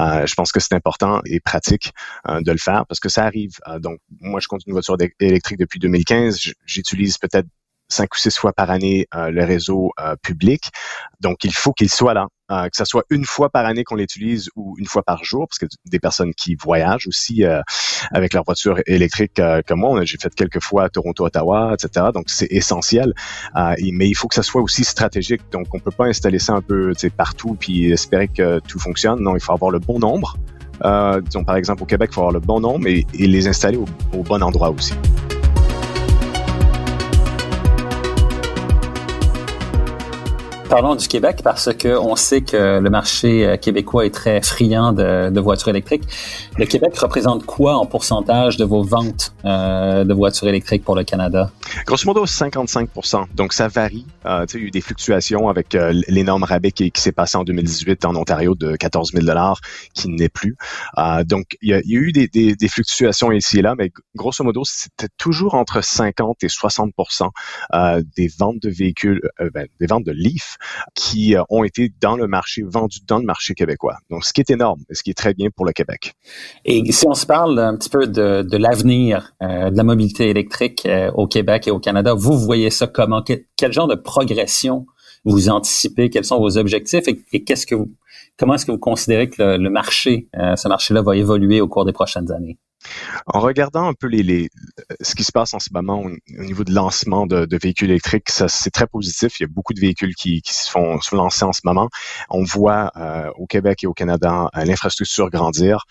Euh, 0.00 0.26
je 0.26 0.34
pense 0.34 0.50
que 0.50 0.58
c'est 0.58 0.74
important 0.74 1.20
et 1.24 1.38
pratique 1.38 1.92
euh, 2.28 2.40
de 2.40 2.50
le 2.50 2.58
faire 2.58 2.84
parce 2.88 2.98
que 2.98 3.08
ça 3.08 3.24
arrive. 3.24 3.52
Euh, 3.68 3.78
donc, 3.78 4.00
moi, 4.20 4.40
je 4.40 4.48
compte 4.48 4.62
une 4.66 4.72
voiture 4.72 4.96
électrique 5.20 5.58
depuis 5.58 5.78
2015. 5.78 6.40
J'utilise 6.66 7.16
peut-être 7.16 7.46
cinq 7.90 8.14
ou 8.14 8.18
six 8.18 8.36
fois 8.36 8.52
par 8.52 8.70
année 8.70 9.06
euh, 9.14 9.30
le 9.30 9.44
réseau 9.44 9.92
euh, 10.00 10.16
public. 10.22 10.70
Donc, 11.20 11.44
il 11.44 11.52
faut 11.52 11.72
qu'il 11.72 11.90
soit 11.90 12.14
là, 12.14 12.28
euh, 12.50 12.64
que 12.64 12.76
ce 12.76 12.84
soit 12.84 13.04
une 13.10 13.24
fois 13.24 13.50
par 13.50 13.66
année 13.66 13.84
qu'on 13.84 13.96
l'utilise 13.96 14.48
ou 14.56 14.74
une 14.78 14.86
fois 14.86 15.02
par 15.02 15.24
jour, 15.24 15.46
parce 15.48 15.58
que 15.58 15.66
des 15.86 15.98
personnes 15.98 16.34
qui 16.34 16.54
voyagent 16.54 17.06
aussi 17.06 17.44
avec 18.10 18.34
leur 18.34 18.44
voiture 18.44 18.80
électrique 18.86 19.40
comme 19.66 19.80
moi, 19.80 20.04
j'ai 20.04 20.18
fait 20.18 20.34
quelques 20.34 20.62
fois 20.62 20.88
Toronto, 20.88 21.24
Ottawa, 21.24 21.74
etc. 21.74 22.06
Donc, 22.14 22.24
c'est 22.28 22.48
essentiel. 22.50 23.14
mais 23.56 24.08
il 24.08 24.14
faut 24.14 24.28
que 24.28 24.34
ça 24.34 24.42
soit 24.42 24.62
aussi 24.62 24.84
stratégique. 24.84 25.42
Donc, 25.52 25.66
on 25.72 25.78
peut 25.78 25.90
pas 25.90 26.06
installer 26.06 26.38
ça 26.38 26.54
un 26.54 26.62
peu 26.62 26.92
partout 27.16 27.56
puis 27.58 27.90
espérer 27.92 28.28
que 28.28 28.60
tout 28.60 28.78
fonctionne. 28.78 29.20
Non, 29.20 29.36
il 29.36 29.40
faut 29.40 29.52
avoir 29.52 29.70
le 29.70 29.78
bon 29.78 29.98
nombre. 29.98 30.36
disons, 31.24 31.44
par 31.44 31.56
exemple, 31.56 31.82
au 31.82 31.86
Québec, 31.86 32.10
il 32.12 32.14
faut 32.14 32.20
avoir 32.20 32.34
le 32.34 32.40
bon 32.40 32.60
nombre 32.60 32.86
et, 32.86 33.06
les 33.14 33.48
installer 33.48 33.78
au 33.78 34.22
bon 34.22 34.42
endroit 34.42 34.70
aussi. 34.70 34.94
Parlons 40.70 40.94
du 40.94 41.08
Québec 41.08 41.40
parce 41.42 41.74
que 41.74 41.98
on 41.98 42.14
sait 42.14 42.42
que 42.42 42.78
le 42.78 42.90
marché 42.90 43.44
euh, 43.44 43.56
québécois 43.56 44.06
est 44.06 44.14
très 44.14 44.40
friand 44.40 44.92
de, 44.92 45.40
voitures 45.40 45.70
électriques. 45.70 46.04
Le 46.56 46.64
Québec 46.64 46.96
représente 46.96 47.44
quoi 47.44 47.74
en 47.76 47.86
pourcentage 47.86 48.56
de 48.56 48.64
vos 48.64 48.84
ventes 48.84 49.34
euh, 49.44 50.04
de 50.04 50.14
voitures 50.14 50.46
électriques 50.46 50.84
pour 50.84 50.94
le 50.94 51.02
Canada? 51.02 51.50
Grosso 51.86 52.06
modo, 52.06 52.24
55% 52.24 53.34
Donc, 53.34 53.52
ça 53.52 53.66
varie. 53.66 54.06
Euh, 54.26 54.46
il 54.54 54.60
y 54.60 54.62
a 54.62 54.66
eu 54.66 54.70
des 54.70 54.80
fluctuations 54.80 55.48
avec 55.48 55.76
l'énorme 56.06 56.44
rabais 56.44 56.70
qui, 56.70 56.92
s'est 56.94 57.10
passé 57.10 57.36
en 57.36 57.42
2018 57.42 58.04
en 58.04 58.14
Ontario 58.14 58.54
de 58.54 58.76
14 58.76 59.10
000 59.12 59.26
qui 59.94 60.08
n'est 60.08 60.28
plus. 60.28 60.56
donc, 61.24 61.56
il 61.62 61.70
y, 61.70 61.74
a, 61.74 61.80
eu 61.84 62.12
des, 62.12 62.68
fluctuations 62.68 63.32
ici 63.32 63.58
et 63.58 63.62
là, 63.62 63.74
mais 63.76 63.90
grosso 64.14 64.44
modo, 64.44 64.62
c'était 64.64 65.08
toujours 65.18 65.54
entre 65.54 65.82
50 65.82 66.44
et 66.44 66.46
60% 66.46 67.28
des 68.16 68.30
ventes 68.38 68.60
de 68.60 68.70
véhicules, 68.70 69.20
ben, 69.52 69.66
des 69.80 69.86
ventes 69.86 70.04
de 70.04 70.12
Leaf 70.12 70.58
qui 70.94 71.36
euh, 71.36 71.42
ont 71.48 71.64
été 71.64 71.92
dans 72.00 72.16
le 72.16 72.26
marché, 72.26 72.62
vendus 72.62 73.00
dans 73.06 73.18
le 73.18 73.24
marché 73.24 73.54
québécois. 73.54 73.98
Donc, 74.10 74.24
ce 74.24 74.32
qui 74.32 74.40
est 74.40 74.50
énorme 74.50 74.80
ce 74.90 75.02
qui 75.02 75.10
est 75.10 75.14
très 75.14 75.34
bien 75.34 75.48
pour 75.54 75.64
le 75.64 75.72
Québec. 75.72 76.14
Et 76.64 76.90
si 76.92 77.06
on 77.06 77.14
se 77.14 77.26
parle 77.26 77.58
un 77.58 77.76
petit 77.76 77.90
peu 77.90 78.06
de, 78.06 78.56
l'avenir 78.56 79.32
euh, 79.42 79.70
de 79.70 79.76
la 79.76 79.84
mobilité 79.84 80.28
électrique 80.28 80.84
euh, 80.86 81.10
au 81.12 81.26
Québec 81.26 81.68
et 81.68 81.70
au 81.70 81.78
Canada, 81.78 82.14
vous 82.14 82.38
voyez 82.38 82.70
ça 82.70 82.86
comment? 82.86 83.22
Quel, 83.22 83.72
genre 83.72 83.88
de 83.88 83.94
progression 83.94 84.86
vous 85.24 85.48
anticipez? 85.48 86.10
Quels 86.10 86.24
sont 86.24 86.38
vos 86.38 86.58
objectifs? 86.58 87.04
Et, 87.08 87.44
qu'est-ce 87.44 87.66
que 87.66 87.74
vous, 87.74 87.90
comment 88.38 88.54
est-ce 88.54 88.66
que 88.66 88.72
vous 88.72 88.78
considérez 88.78 89.28
que 89.28 89.56
le 89.56 89.70
marché, 89.70 90.28
ce 90.34 90.68
marché-là 90.68 91.02
va 91.02 91.16
évoluer 91.16 91.60
au 91.60 91.68
cours 91.68 91.84
des 91.84 91.92
prochaines 91.92 92.32
années? 92.32 92.58
En 93.26 93.40
regardant 93.40 93.86
un 93.86 93.94
peu 93.94 94.06
les, 94.06 94.50
ce 95.00 95.14
qui 95.14 95.24
se 95.24 95.32
passe 95.32 95.54
en 95.54 95.58
ce 95.58 95.68
moment 95.72 96.02
au, 96.02 96.42
niveau 96.42 96.64
de 96.64 96.72
lancement 96.72 97.26
de, 97.26 97.58
véhicules 97.60 97.90
électriques, 97.90 98.30
ça 98.30 98.48
c'est 98.48 98.70
très 98.70 98.86
positif. 98.86 99.38
Il 99.38 99.44
y 99.44 99.44
a 99.44 99.48
beaucoup 99.48 99.74
de 99.74 99.80
véhicules 99.80 100.14
qui, 100.14 100.42
se 100.44 100.70
font 100.70 101.00
se 101.00 101.14
lancer 101.14 101.44
en 101.44 101.52
ce 101.52 101.60
moment. 101.64 101.88
On 102.28 102.42
voit 102.42 102.90
euh, 102.96 103.30
au 103.36 103.46
Québec 103.46 103.84
et 103.84 103.86
au 103.86 103.92
Canada 103.92 104.50
euh, 104.56 104.64
l'infrastructure 104.64 105.30
grandir 105.30 105.84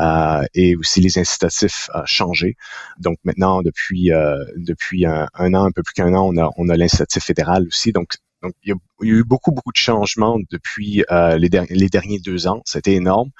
euh, 0.00 0.42
et 0.54 0.76
aussi 0.76 1.00
les 1.00 1.18
incitatifs 1.18 1.88
changer. 2.04 2.56
Donc 2.98 3.18
maintenant, 3.24 3.62
depuis 3.62 4.10
depuis 4.56 5.06
un, 5.06 5.28
an, 5.54 5.64
un 5.64 5.70
peu 5.70 5.82
plus 5.82 5.94
qu'un 5.94 6.14
an, 6.14 6.28
on 6.32 6.36
a 6.36 6.50
on 6.56 6.68
a 6.68 6.76
l'incitatif 6.76 7.24
fédéral 7.24 7.66
aussi. 7.66 7.92
Donc 7.92 8.14
donc, 8.44 8.52
il 8.62 8.68
y, 8.68 8.72
a, 8.72 8.76
eu 9.00 9.24
beaucoup, 9.24 9.52
beaucoup 9.52 9.72
de 9.72 9.78
changements 9.78 10.38
depuis 10.50 11.02
euh, 11.10 11.38
les, 11.38 11.48
derniers 11.48 12.18
deux 12.20 12.46
ans. 12.46 12.60
C'était 12.66 12.92
énorme. 12.92 13.30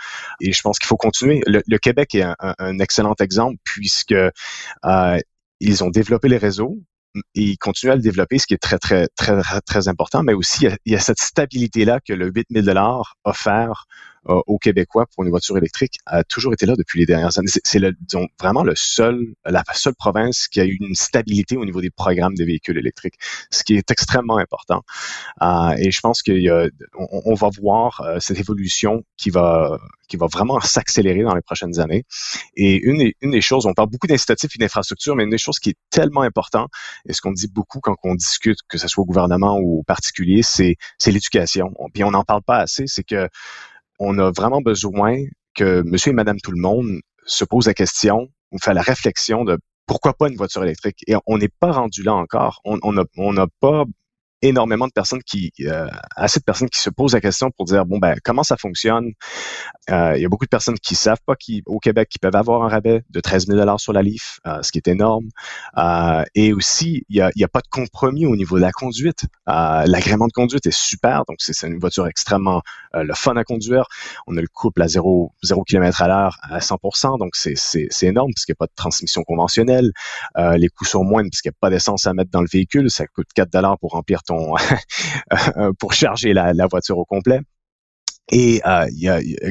Et 0.41 0.53
je 0.53 0.63
pense 0.63 0.79
qu'il 0.79 0.87
faut 0.87 0.97
continuer. 0.97 1.43
Le, 1.47 1.79
Québec 1.79 2.15
est 2.15 2.23
un, 2.23 2.79
excellent 2.79 3.15
exemple 3.21 3.57
puisque 3.65 4.13
euh, 4.13 5.19
ils 5.61 5.85
ont 5.85 5.91
développé 5.91 6.29
les 6.29 6.39
réseaux, 6.39 6.79
et 7.35 7.43
ils 7.43 7.59
continuent 7.59 7.93
à 7.93 7.97
le 7.97 8.03
développer, 8.03 8.39
ce 8.39 8.47
qui 8.47 8.55
est 8.55 8.59
très, 8.59 8.79
très, 8.79 9.07
très, 9.15 9.41
très 9.61 9.89
important, 9.89 10.23
mais 10.23 10.33
aussi 10.33 10.67
il 10.85 10.93
y 10.93 10.97
a, 10.97 10.99
cette 10.99 11.21
stabilité-là 11.21 12.01
que 12.01 12.13
le 12.13 12.33
8000 12.35 12.65
dollars 12.65 13.17
offert 13.25 13.87
aux 14.27 14.59
Québécois 14.59 15.07
pour 15.15 15.25
une 15.25 15.31
voiture 15.31 15.57
électrique 15.59 15.99
a 16.07 16.25
toujours 16.25 16.53
été 16.53 16.67
là 16.67 16.75
depuis 16.77 17.01
les 17.01 17.07
dernières 17.07 17.39
années. 17.39 17.49
C'est 17.65 17.79
le, 17.79 17.93
disons, 18.01 18.27
vraiment 18.41 18.63
le 18.63 18.75
seul, 18.75 19.35
la 19.45 19.63
seule 19.75 19.95
province 19.95 20.49
qui 20.49 20.61
a 20.61 20.65
eu 20.65 20.77
une 20.81 20.95
stabilité 20.95 21.57
au 21.57 21.65
niveau 21.65 21.81
des 21.81 21.91
programmes 21.91 22.35
de 22.35 22.45
véhicules 22.45 22.79
électriques, 22.79 23.15
ce 23.51 23.65
qui 23.65 23.75
est 23.75 23.91
extrêmement 23.91 24.39
important. 24.39 24.83
Euh, 25.43 25.75
et 25.79 25.91
je 25.91 26.01
pense 26.01 26.23
qu'on 26.23 26.35
on 27.01 27.35
va 27.35 27.49
voir 27.61 28.01
euh, 28.01 28.19
cette 28.21 28.39
évolution 28.39 29.03
qui 29.17 29.31
va 29.31 29.79
qui 30.09 30.17
va 30.17 30.27
vraiment 30.27 30.61
s'accélérer 30.61 31.23
dans 31.23 31.35
les 31.35 31.41
prochaines 31.41 31.81
années. 31.81 32.05
Et 32.57 32.77
une, 32.77 33.11
une 33.21 33.31
des 33.31 33.41
choses, 33.41 33.67
on 33.67 33.73
parle 33.73 33.89
beaucoup 33.89 34.07
d'incitatifs 34.07 34.51
et 34.55 34.59
d'infrastructures, 34.59 35.17
mais 35.17 35.25
une 35.25 35.31
des 35.31 35.39
choses 35.39 35.59
qui 35.59 35.71
est 35.71 35.79
tellement 35.91 36.23
important, 36.23 36.69
et 37.09 37.13
ce 37.13 37.21
qu'on 37.21 37.33
dit 37.33 37.49
beaucoup 37.49 37.81
quand 37.81 37.97
on 38.05 38.15
discute, 38.15 38.59
que 38.69 38.79
ce 38.79 38.89
soit 38.89 39.03
au 39.03 39.07
gouvernement 39.07 39.59
ou 39.59 39.81
au 39.81 39.83
particulier, 39.83 40.43
c'est 40.43 40.77
l'éducation. 41.07 41.73
Puis 41.93 42.05
on 42.05 42.11
n'en 42.11 42.25
parle 42.25 42.43
pas 42.43 42.59
assez, 42.59 42.85
c'est 42.87 43.05
que 43.05 43.29
on 43.99 44.19
a 44.19 44.31
vraiment 44.31 44.61
besoin 44.61 45.17
que 45.55 45.83
monsieur 45.83 46.11
et 46.11 46.15
madame 46.15 46.41
tout 46.41 46.51
le 46.51 46.61
monde 46.61 47.01
se 47.27 47.45
pose 47.45 47.67
la 47.67 47.75
question 47.75 48.29
ou 48.51 48.59
fait 48.59 48.75
la 48.75 48.83
réflexion 48.83 49.45
de 49.45 49.59
pourquoi 49.87 50.15
pas 50.15 50.29
une 50.29 50.37
voiture 50.37 50.65
électrique. 50.65 51.05
Et 51.07 51.15
on 51.27 51.39
n'est 51.39 51.51
pas 51.61 51.73
rendu 51.73 52.03
là 52.03 52.15
encore. 52.15 52.61
On 52.65 52.93
n'a 52.93 53.47
pas 53.61 53.85
énormément 54.45 54.87
de 54.87 54.93
personnes 54.93 55.23
qui, 55.23 55.53
euh, 55.63 55.89
assez 56.17 56.41
de 56.41 56.67
qui 56.69 56.79
se 56.79 56.91
posent 56.91 57.15
la 57.15 57.21
question 57.21 57.51
pour 57.51 57.65
dire 57.65 57.85
bon 57.87 57.99
ben 57.99 58.17
comment 58.23 58.43
ça 58.43 58.57
fonctionne? 58.57 59.13
Euh, 59.91 60.17
il 60.17 60.23
y 60.23 60.25
a 60.25 60.29
beaucoup 60.29 60.45
de 60.45 60.51
personnes 60.51 60.79
qui 60.79 60.95
savent 60.95 61.21
pas 61.27 61.35
qui 61.35 61.63
au 61.67 61.79
Québec 61.79 62.09
qui 62.11 62.19
peuvent 62.19 62.37
avoir 62.37 62.63
un 62.63 62.69
rabais 62.69 63.03
de 63.11 63.21
13 63.21 63.47
000 63.47 63.59
dollars 63.59 63.81
sur 63.81 63.93
la 63.93 64.03
Leaf, 64.03 64.41
euh, 64.47 64.63
ce 64.63 64.71
qui 64.71 64.79
est 64.79 64.89
énorme. 64.89 65.29
Euh, 65.79 66.25
et 66.35 66.53
aussi 66.53 67.05
il 67.09 67.17
y 67.17 67.21
a, 67.21 67.31
y 67.37 67.45
a, 67.45 67.49
pas 67.49 67.61
de 67.61 67.69
compromis 67.69 68.27
au 68.27 68.37
niveau 68.37 68.57
de 68.57 68.63
la 68.63 68.73
conduite. 68.73 69.25
L'agrément 69.47 70.27
de 70.27 70.33
conduite 70.33 70.67
est 70.67 70.77
super, 70.77 71.25
donc 71.29 71.37
c'est 71.39 71.67
une 71.67 71.79
voiture 71.79 72.07
extrêmement 72.07 72.63
le 72.93 73.15
fun 73.15 73.37
à 73.37 73.45
conduire. 73.45 73.87
On 74.27 74.37
a 74.37 74.41
le 74.41 74.49
couple 74.53 74.83
à 74.83 74.89
0, 74.89 75.33
0 75.43 75.65
km 75.65 76.03
à 76.03 76.09
l'heure 76.09 76.37
à 76.43 76.59
100%, 76.59 77.19
donc 77.19 77.35
c'est 77.35 78.03
énorme 78.03 78.33
parce 78.35 78.45
qu'il 78.45 78.53
n'y 78.53 78.57
a 78.57 78.63
pas 78.63 78.67
de 78.67 78.75
transmission 78.77 79.23
conventionnelle. 79.23 79.93
les 80.57 80.69
coûts 80.69 80.85
sont 80.85 81.05
moindres 81.05 81.31
parce 81.31 81.41
qu'il 81.41 81.51
n'y 81.51 81.55
a 81.55 81.59
pas 81.61 81.71
d'essence 81.71 82.07
à 82.07 82.15
mettre 82.15 82.31
dans 82.31 82.43
le 82.43 82.49
véhicule. 82.51 82.91
Ça 82.91 83.07
coûte 83.07 83.29
4 83.35 83.51
dollars 83.51 83.79
pour 83.79 83.93
remplir 83.93 84.23
ton 84.23 84.34
Euh, 85.57 85.73
pour 85.79 85.93
charger 85.93 86.33
la, 86.33 86.67
voiture 86.67 86.99
au 86.99 87.05
complet. 87.05 87.41
Et 88.31 88.61
euh, 88.67 88.87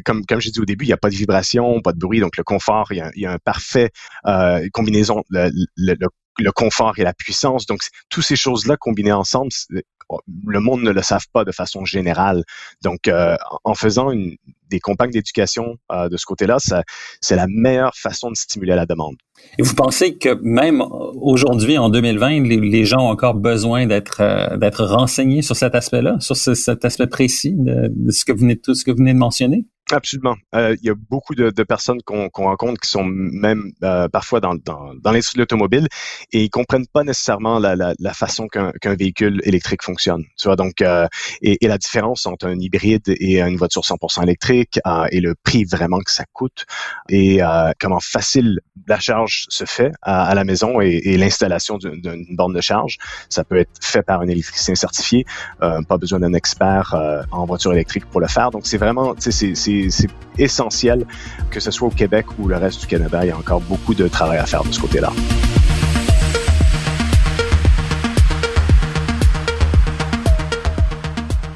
comme, 0.05 0.25
comme 0.25 0.39
j'ai 0.39 0.51
dit 0.51 0.59
au 0.59 0.65
début, 0.65 0.85
il 0.85 0.87
n'y 0.87 0.93
a 0.93 0.97
pas 0.97 1.09
de 1.09 1.15
vibration, 1.15 1.81
pas 1.81 1.93
de 1.93 1.99
bruit, 1.99 2.19
donc 2.19 2.37
le 2.37 2.43
confort, 2.43 2.91
il 2.91 3.03
y 3.15 3.25
a, 3.25 3.31
un 3.31 3.37
parfait 3.37 3.91
euh, 4.25 4.67
combinaison, 4.71 5.23
le, 5.29 6.51
confort 6.51 6.97
et 6.97 7.03
la 7.03 7.13
puissance. 7.13 7.65
Donc, 7.65 7.79
toutes 8.09 8.23
ces 8.23 8.35
choses-là 8.35 8.77
combinées 8.77 9.11
ensemble, 9.11 9.51
le 10.45 10.59
monde 10.59 10.81
ne 10.81 10.91
le 10.91 11.01
savent 11.01 11.27
pas 11.31 11.43
de 11.43 11.51
façon 11.51 11.85
générale. 11.85 12.43
Donc, 12.81 13.09
en 13.63 13.75
faisant 13.75 14.11
une, 14.11 14.35
des 14.73 14.79
campagnes 14.79 15.11
d'éducation 15.11 15.77
euh, 15.91 16.09
de 16.09 16.17
ce 16.17 16.25
côté-là, 16.25 16.57
c'est 17.21 17.35
la 17.35 17.45
meilleure 17.47 17.93
façon 17.95 18.31
de 18.31 18.35
stimuler 18.35 18.75
la 18.75 18.85
demande. 18.85 19.15
Et 19.59 19.63
vous 19.63 19.75
pensez 19.75 20.17
que 20.17 20.39
même 20.41 20.81
aujourd'hui, 21.21 21.77
en 21.77 21.89
2020, 21.89 22.43
les, 22.43 22.85
gens 22.85 23.01
ont 23.01 23.09
encore 23.09 23.35
besoin 23.35 23.85
d'être 23.85 24.21
euh, 24.21 24.85
renseignés 24.85 25.41
sur 25.41 25.55
cet 25.55 25.75
aspect-là, 25.75 26.17
sur 26.19 26.35
cet 26.35 26.85
aspect 26.85 27.07
précis 27.07 27.53
de, 27.55 27.87
tout 28.55 28.73
ce 28.73 28.83
que 28.83 28.91
vous 28.91 28.97
venez 28.97 29.13
de 29.13 29.19
mentionner? 29.19 29.65
Absolument. 29.93 30.35
Euh, 30.55 30.75
il 30.81 30.87
y 30.87 30.89
a 30.89 30.95
beaucoup 30.95 31.35
de, 31.35 31.51
personnes 31.63 32.01
qu'on 32.01 32.29
rencontre 32.33 32.81
qui 32.81 32.89
sont 32.89 33.03
même 33.05 33.71
euh, 33.83 34.07
parfois 34.09 34.39
dans, 34.39 34.55
dans, 34.55 34.93
dans 34.95 35.11
l'industrie 35.11 35.35
de 35.35 35.41
l'automobile 35.41 35.87
et 36.31 36.43
ils 36.43 36.49
comprennent 36.49 36.87
pas 36.87 37.03
nécessairement 37.03 37.59
la, 37.59 37.75
la, 37.75 38.13
façon 38.13 38.47
qu'un 38.47 38.95
véhicule 38.95 39.39
électrique 39.43 39.83
fonctionne. 39.83 40.23
Tu 40.37 40.47
vois, 40.47 40.55
donc 40.55 40.81
euh, 40.81 41.07
et, 41.41 41.57
la 41.67 41.77
différence 41.77 42.25
entre 42.25 42.47
un 42.47 42.59
hybride 42.59 43.03
et 43.07 43.41
une 43.41 43.55
voiture 43.55 43.83
100% 43.83 44.23
électrique 44.23 44.79
et 45.11 45.21
le 45.21 45.35
prix 45.35 45.63
vraiment 45.63 45.99
que 45.99 46.11
ça 46.11 46.25
coûte 46.33 46.65
et 47.09 47.39
comment 47.79 47.99
facile 47.99 48.59
la 48.87 48.99
charge 48.99 49.45
se 49.49 49.65
fait 49.65 49.91
à, 50.01 50.35
la 50.35 50.43
maison 50.43 50.81
et, 50.81 51.01
et 51.03 51.17
l'installation 51.17 51.77
d'une 51.77 52.35
borne 52.35 52.53
de 52.53 52.61
charge. 52.61 52.97
Ça 53.29 53.43
peut 53.43 53.57
être 53.57 53.71
fait 53.81 54.03
par 54.03 54.21
un 54.21 54.27
électricien 54.27 54.75
certifié, 54.75 55.25
pas 55.59 55.97
besoin 55.97 56.19
d'un 56.19 56.33
expert 56.33 56.95
en 57.31 57.45
voiture 57.45 57.73
électrique 57.73 58.05
pour 58.05 58.19
le 58.19 58.27
faire. 58.27 58.51
Donc 58.51 58.67
c'est 58.67 58.77
vraiment, 58.77 59.15
c'est 59.19 59.82
c'est 59.89 60.09
essentiel 60.37 61.05
que 61.49 61.59
ce 61.59 61.71
soit 61.71 61.87
au 61.87 61.91
Québec 61.91 62.25
ou 62.39 62.47
le 62.47 62.57
reste 62.57 62.81
du 62.81 62.87
Canada. 62.87 63.19
Il 63.23 63.27
y 63.29 63.31
a 63.31 63.37
encore 63.37 63.61
beaucoup 63.61 63.93
de 63.93 64.07
travail 64.07 64.37
à 64.37 64.45
faire 64.45 64.63
de 64.63 64.71
ce 64.71 64.79
côté-là. 64.79 65.11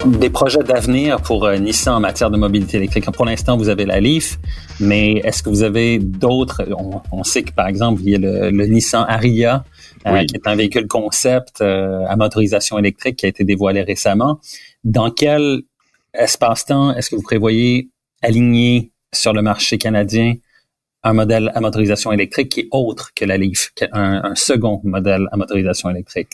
Des 0.06 0.30
projets 0.30 0.64
d'avenir 0.64 1.22
pour 1.22 1.46
euh, 1.46 1.58
Nissan 1.58 1.96
en 1.96 2.00
matière 2.00 2.32
de 2.32 2.38
mobilité 2.38 2.78
électrique. 2.78 3.12
Pour 3.12 3.26
l'instant, 3.26 3.58
vous 3.58 3.68
avez 3.68 3.86
la 3.86 4.00
Leaf, 4.00 4.40
mais 4.80 5.16
est-ce 5.24 5.44
que 5.44 5.50
vous 5.50 5.64
avez 5.64 6.00
d'autres? 6.00 6.64
On, 7.12 7.24
sait 7.26 7.44
que 7.44 7.52
par 7.52 7.68
exemple, 7.68 8.02
il 8.06 8.12
y 8.12 8.16
a 8.16 8.18
le, 8.18 8.52
Nissan 8.52 9.06
Ariya, 9.08 9.66
euh, 10.06 10.24
qui 10.24 10.36
est 10.36 10.48
un 10.48 10.56
véhicule 10.56 10.88
concept 10.88 11.60
euh, 11.60 12.06
à 12.08 12.16
motorisation 12.16 12.80
électrique 12.80 13.18
qui 13.18 13.26
a 13.26 13.30
été 13.30 13.44
dévoilé 13.44 13.82
récemment. 13.82 14.40
Dans 14.86 15.12
quel 15.12 15.64
espace-temps, 16.14 16.96
est-ce 16.96 17.10
que 17.10 17.18
vous 17.18 17.24
prévoyez 17.24 17.90
aligner 18.22 18.92
sur 19.14 19.34
le 19.34 19.42
marché 19.42 19.78
canadien 19.78 20.36
un 21.04 21.14
modèle 21.14 21.52
à 21.54 21.62
motorisation 21.62 22.12
électrique 22.12 22.50
qui 22.50 22.60
est 22.62 22.68
autre 22.72 23.12
que 23.16 23.26
la 23.26 23.38
Leaf, 23.38 23.72
un, 23.94 24.36
second 24.36 24.82
modèle 24.84 25.28
à 25.32 25.38
motorisation 25.38 25.90
électrique? 25.90 26.32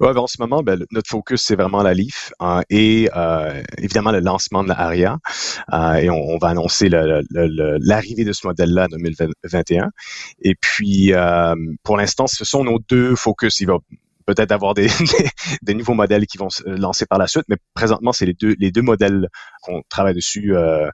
Ouais, 0.00 0.14
ben, 0.14 0.20
en 0.20 0.26
ce 0.26 0.36
moment, 0.40 0.62
ben, 0.62 0.82
notre 0.90 1.10
focus, 1.10 1.42
c'est 1.42 1.56
vraiment 1.56 1.82
la 1.82 1.92
Leaf 1.92 2.32
hein, 2.40 2.62
et 2.70 3.10
euh, 3.14 3.62
évidemment 3.76 4.12
le 4.12 4.20
lancement 4.20 4.62
de 4.62 4.68
la 4.68 4.80
Aria. 4.80 5.18
Euh, 5.74 5.94
et 5.94 6.08
on, 6.08 6.38
va 6.38 6.48
annoncer 6.48 6.88
l'arrivée 6.88 8.24
de 8.24 8.32
ce 8.32 8.46
modèle-là 8.46 8.84
en 8.84 8.96
2021. 8.96 9.90
Et 10.42 10.54
puis, 10.54 11.12
euh, 11.12 11.54
pour 11.82 11.98
l'instant, 11.98 12.26
ce 12.26 12.44
sont 12.46 12.64
nos 12.64 12.78
deux 12.88 13.14
focus. 13.14 13.60
Il 13.60 13.66
va 13.66 13.78
peut-être 14.28 14.52
avoir 14.52 14.74
des, 15.62 15.74
nouveaux 15.74 15.94
modèles 15.94 16.26
qui 16.26 16.36
vont 16.36 16.50
se 16.50 16.62
lancer 16.68 17.06
par 17.06 17.18
la 17.18 17.26
suite, 17.26 17.44
mais 17.48 17.56
présentement, 17.74 18.12
c'est 18.12 18.26
les 18.26 18.34
deux, 18.34 18.54
les 18.58 18.70
deux 18.70 18.82
modèles 18.82 19.28
qu'on 19.62 19.80
travaille 19.88 20.14
dessus 20.14 20.54
euh, 20.54 20.88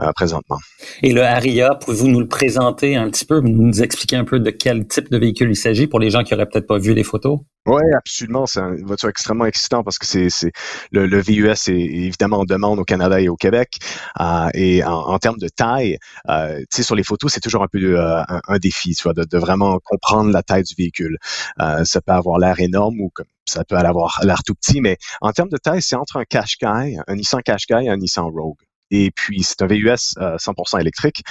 euh, 0.00 0.12
présentement. 0.16 0.58
Et 1.02 1.12
le 1.12 1.22
Aria, 1.22 1.76
pouvez-vous 1.76 2.08
nous 2.08 2.20
le 2.20 2.26
présenter 2.26 2.96
un 2.96 3.08
petit 3.08 3.24
peu, 3.24 3.40
nous 3.40 3.82
expliquer 3.82 4.16
un 4.16 4.24
peu 4.24 4.40
de 4.40 4.50
quel 4.50 4.88
type 4.88 5.10
de 5.10 5.16
véhicule 5.16 5.50
il 5.50 5.56
s'agit 5.56 5.86
pour 5.86 6.00
les 6.00 6.10
gens 6.10 6.24
qui 6.24 6.34
auraient 6.34 6.48
peut-être 6.48 6.66
pas 6.66 6.78
vu 6.78 6.92
les 6.92 7.04
photos? 7.04 7.38
Oui, 7.66 7.82
absolument. 7.96 8.44
C'est 8.46 8.60
une 8.60 8.84
voiture 8.84 9.08
extrêmement 9.08 9.44
excitant 9.46 9.84
parce 9.84 9.96
que 9.96 10.04
c'est, 10.04 10.50
le, 10.90 11.06
le, 11.06 11.20
VUS 11.20 11.68
est 11.68 11.70
évidemment 11.70 12.40
en 12.40 12.44
demande 12.44 12.80
au 12.80 12.84
Canada 12.84 13.20
et 13.20 13.28
au 13.28 13.36
Québec. 13.36 13.78
Euh, 14.20 14.48
et 14.54 14.82
en, 14.82 14.90
en, 14.92 15.18
termes 15.20 15.38
de 15.38 15.48
taille, 15.48 15.96
euh, 16.28 16.58
tu 16.58 16.66
sais, 16.70 16.82
sur 16.82 16.96
les 16.96 17.04
photos, 17.04 17.32
c'est 17.32 17.40
toujours 17.40 17.62
un 17.62 17.68
peu 17.68 17.78
euh, 18.00 18.20
un, 18.48 18.58
défi, 18.58 18.96
tu 18.96 19.04
vois, 19.04 19.12
de, 19.14 19.22
de, 19.22 19.38
vraiment 19.38 19.78
comprendre 19.84 20.32
la 20.32 20.42
taille 20.42 20.64
du 20.64 20.74
véhicule. 20.76 21.18
Euh, 21.60 21.84
ça 21.84 22.00
peut 22.00 22.12
avoir 22.12 22.38
l'air 22.40 22.58
énorme 22.58 23.00
ou 23.00 23.10
comme 23.14 23.26
ça 23.46 23.64
peut 23.64 23.76
avoir 23.76 24.20
l'air 24.24 24.42
tout 24.44 24.54
petit, 24.54 24.80
mais 24.80 24.96
en 25.20 25.30
termes 25.30 25.48
de 25.48 25.56
taille, 25.56 25.82
c'est 25.82 25.96
entre 25.96 26.16
un 26.16 26.24
Qashqai, 26.24 26.96
un 27.06 27.14
Nissan 27.14 27.42
Qashqai 27.42 27.84
et 27.84 27.88
un 27.90 27.96
Nissan 27.96 28.24
Rogue 28.24 28.58
et 28.90 29.10
puis 29.10 29.42
c'est 29.42 29.62
un 29.62 29.66
VUS 29.66 30.14
100% 30.18 30.78
électrique. 30.78 31.22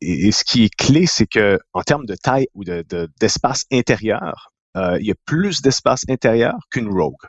Et, 0.00 0.32
ce 0.32 0.42
qui 0.42 0.64
est 0.64 0.74
clé, 0.74 1.04
c'est 1.06 1.26
que 1.26 1.58
en 1.74 1.82
termes 1.82 2.06
de 2.06 2.14
taille 2.14 2.46
ou 2.54 2.64
de, 2.64 2.82
d'espace 3.20 3.66
intérieur, 3.70 4.50
euh, 4.50 4.59
il 4.76 5.06
y 5.06 5.10
a 5.10 5.14
plus 5.24 5.62
d'espace 5.62 6.04
intérieur 6.08 6.54
qu'une 6.70 6.88
Rogue. 6.88 7.26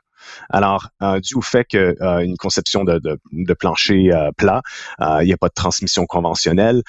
Alors, 0.50 0.90
euh, 1.02 1.20
dû 1.20 1.36
au 1.36 1.42
fait 1.42 1.66
que 1.66 1.96
euh, 2.02 2.36
conception 2.38 2.84
de, 2.84 3.00
de, 3.00 3.54
plancher 3.54 4.10
plat, 4.38 4.62
il 5.00 5.26
n'y 5.26 5.34
a 5.34 5.38
pas 5.38 5.50
de 5.50 5.54
transmission 5.54 6.06
conventionnelle, 6.06 6.82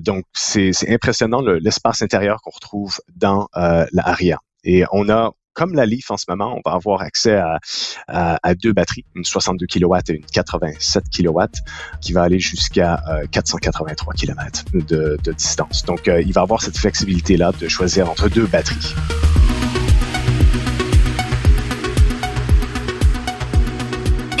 donc 0.00 0.24
c'est, 0.34 0.72
impressionnant 0.88 1.40
l'espace 1.40 2.02
intérieur 2.02 2.40
qu'on 2.42 2.50
retrouve 2.50 2.98
dans 3.14 3.48
la 3.54 4.08
Aria. 4.08 4.38
Et 4.64 4.84
on 4.92 5.08
a 5.08 5.32
comme 5.52 5.74
la 5.74 5.84
Leaf 5.84 6.10
en 6.10 6.16
ce 6.16 6.26
moment, 6.28 6.56
on 6.56 6.68
va 6.68 6.76
avoir 6.76 7.02
accès 7.02 7.40
à, 8.08 8.54
deux 8.54 8.72
batteries, 8.72 9.04
une 9.14 9.24
62 9.24 9.66
kW 9.66 9.96
et 10.08 10.12
une 10.14 10.24
87 10.24 11.04
kW, 11.10 11.40
qui 12.00 12.12
va 12.12 12.22
aller 12.22 12.38
jusqu'à 12.38 13.02
483 13.30 14.14
km 14.14 14.64
de, 14.72 15.32
distance. 15.32 15.84
Donc, 15.84 16.06
il 16.06 16.32
va 16.32 16.42
avoir 16.42 16.62
cette 16.62 16.78
flexibilité-là 16.78 17.52
de 17.58 17.68
choisir 17.68 18.10
entre 18.10 18.28
deux 18.28 18.46
batteries. 18.46 18.94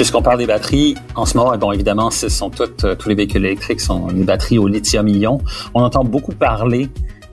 Puisqu'on 0.00 0.22
parle 0.22 0.38
des 0.38 0.46
batteries, 0.46 0.94
en 1.14 1.26
ce 1.26 1.36
moment, 1.36 1.54
bon, 1.58 1.72
évidemment, 1.72 2.10
ce 2.10 2.30
sont 2.30 2.48
toutes, 2.48 2.84
euh, 2.84 2.94
tous 2.94 3.10
les 3.10 3.14
véhicules 3.14 3.44
électriques 3.44 3.82
sont 3.82 4.06
des 4.06 4.24
batteries 4.24 4.58
au 4.58 4.66
lithium-ion. 4.66 5.42
On 5.74 5.82
entend 5.82 6.04
beaucoup 6.04 6.32
parler 6.32 6.88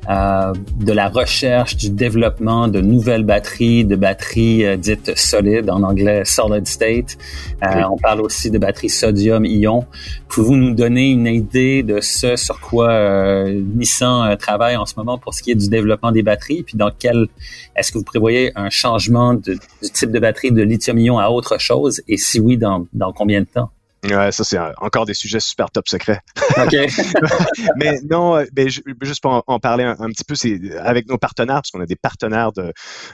euh, 0.10 0.54
de 0.78 0.94
la 0.94 1.10
recherche, 1.10 1.76
du 1.76 1.90
développement 1.90 2.68
de 2.68 2.80
nouvelles 2.80 3.24
batteries, 3.24 3.84
de 3.84 3.96
batteries 3.96 4.66
euh, 4.66 4.78
dites 4.78 5.18
solides, 5.18 5.70
en 5.70 5.84
anglais 5.84 6.24
solid 6.24 6.66
state. 6.66 7.18
Euh, 7.64 7.84
on 7.92 7.98
parle 7.98 8.22
aussi 8.22 8.50
de 8.50 8.58
batteries 8.58 8.90
sodium-ion. 8.90 9.86
Pouvez-vous 10.30 10.56
nous 10.56 10.74
donner 10.74 11.12
une 11.12 11.28
idée 11.28 11.84
de 11.84 12.00
ce 12.00 12.36
sur 12.38 12.60
quoi 12.62 13.50
Nissan 13.50 14.38
travaille 14.38 14.78
en 14.78 14.86
ce 14.86 14.94
moment 14.98 15.18
pour 15.18 15.34
ce 15.34 15.44
qui 15.44 15.52
est 15.52 15.56
du 15.56 15.70
développement 15.70 16.12
des 16.12 16.24
batteries, 16.24 16.64
puis 16.64 16.78
dans 16.78 16.92
quel 16.98 17.28
est-ce 17.76 17.92
que 17.92 17.98
vous 17.98 18.04
prévoyez 18.04 18.52
un 18.56 18.70
changement 18.70 19.34
de, 19.34 19.54
du 19.54 19.90
type 19.94 20.12
de 20.12 20.20
batterie 20.20 20.52
de 20.52 20.62
lithium-ion 20.62 21.20
à 21.20 21.30
autre 21.30 21.60
chose, 21.60 22.02
et 22.08 22.18
si 22.18 22.40
oui, 22.40 22.58
dans, 22.58 22.88
dans 22.94 23.12
combien 23.12 23.42
de 23.42 23.48
temps? 23.48 23.72
Ouais, 24.04 24.32
ça 24.32 24.44
c'est 24.44 24.60
encore 24.77 25.06
des 25.06 25.13
sujets 25.13 25.39
super 25.39 25.72
top 25.72 25.88
secrets. 25.88 26.22
OK. 26.58 26.75
mais 27.77 28.00
non, 28.10 28.38
euh, 28.38 28.46
ben, 28.54 28.70
juste 28.70 29.22
pour 29.22 29.44
en, 29.46 29.60
parler 29.60 29.84
un, 29.84 30.10
petit 30.10 30.24
peu, 30.24 30.36
c'est 30.36 30.60
avec 30.77 31.08
nos 31.08 31.18
partenaires, 31.18 31.56
parce 31.56 31.72
qu'on 31.72 31.82
a 31.82 31.86
des 31.86 31.96
partenaires 31.96 32.51
de, 32.51 32.72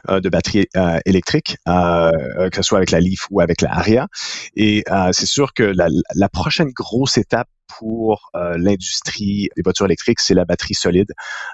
euh, 0.10 0.20
de 0.20 0.30
batteries 0.30 0.68
euh, 0.76 1.00
électriques, 1.06 1.58
que 1.66 2.56
ce 2.56 2.62
soit 2.62 2.78
avec 2.78 2.92
la 2.92 3.00
Leaf 3.00 3.28
ou 3.32 3.40
avec 3.40 3.62
la 3.62 3.74
Aria. 3.74 4.08
Et 4.56 4.84
c'est 5.12 5.26
sûr 5.26 5.54
que 5.54 5.64
la, 5.64 5.88
la 6.16 6.30
prochaine 6.30 6.70
grosse 6.70 7.18
étape 7.18 7.48
pour 7.78 8.30
euh, 8.36 8.58
l'industrie 8.58 9.50
des 9.56 9.62
voitures 9.64 9.86
électriques, 9.86 10.20
c'est 10.20 10.34
la 10.34 10.46
batterie 10.46 10.74
solide. 10.74 11.12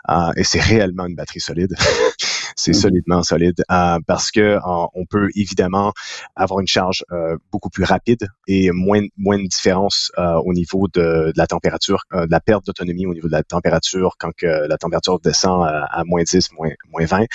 Euh, 0.09 0.31
et 0.35 0.43
c'est 0.43 0.59
réellement 0.59 1.05
une 1.05 1.15
batterie 1.15 1.39
solide. 1.39 1.75
c'est 2.55 2.71
mm-hmm. 2.71 2.81
solidement 2.81 3.23
solide 3.23 3.63
euh, 3.71 3.97
parce 4.07 4.31
que 4.31 4.59
on 4.63 5.05
peut 5.05 5.29
évidemment 5.35 5.93
avoir 6.35 6.59
une 6.59 6.67
charge 6.67 7.03
beaucoup 7.51 7.69
plus 7.69 7.83
rapide 7.83 8.27
et 8.47 8.71
moins 8.71 9.01
moins 9.17 9.37
de 9.37 9.47
différence 9.47 10.11
au 10.17 10.53
niveau 10.53 10.87
de, 10.93 11.31
la 11.35 11.47
température, 11.47 12.03
de 12.13 12.29
la 12.29 12.39
perte 12.39 12.65
d'autonomie 12.65 13.05
au 13.05 13.13
niveau 13.13 13.27
de 13.27 13.33
la 13.33 13.43
température 13.43 14.15
quand 14.19 14.31
que 14.35 14.67
la 14.67 14.77
température 14.77 15.19
descend 15.19 15.65
à, 15.67 16.03
moins 16.05 16.23
10, 16.23 16.51
moins, 16.53 16.71
moins 16.91 17.05
20. 17.05 17.25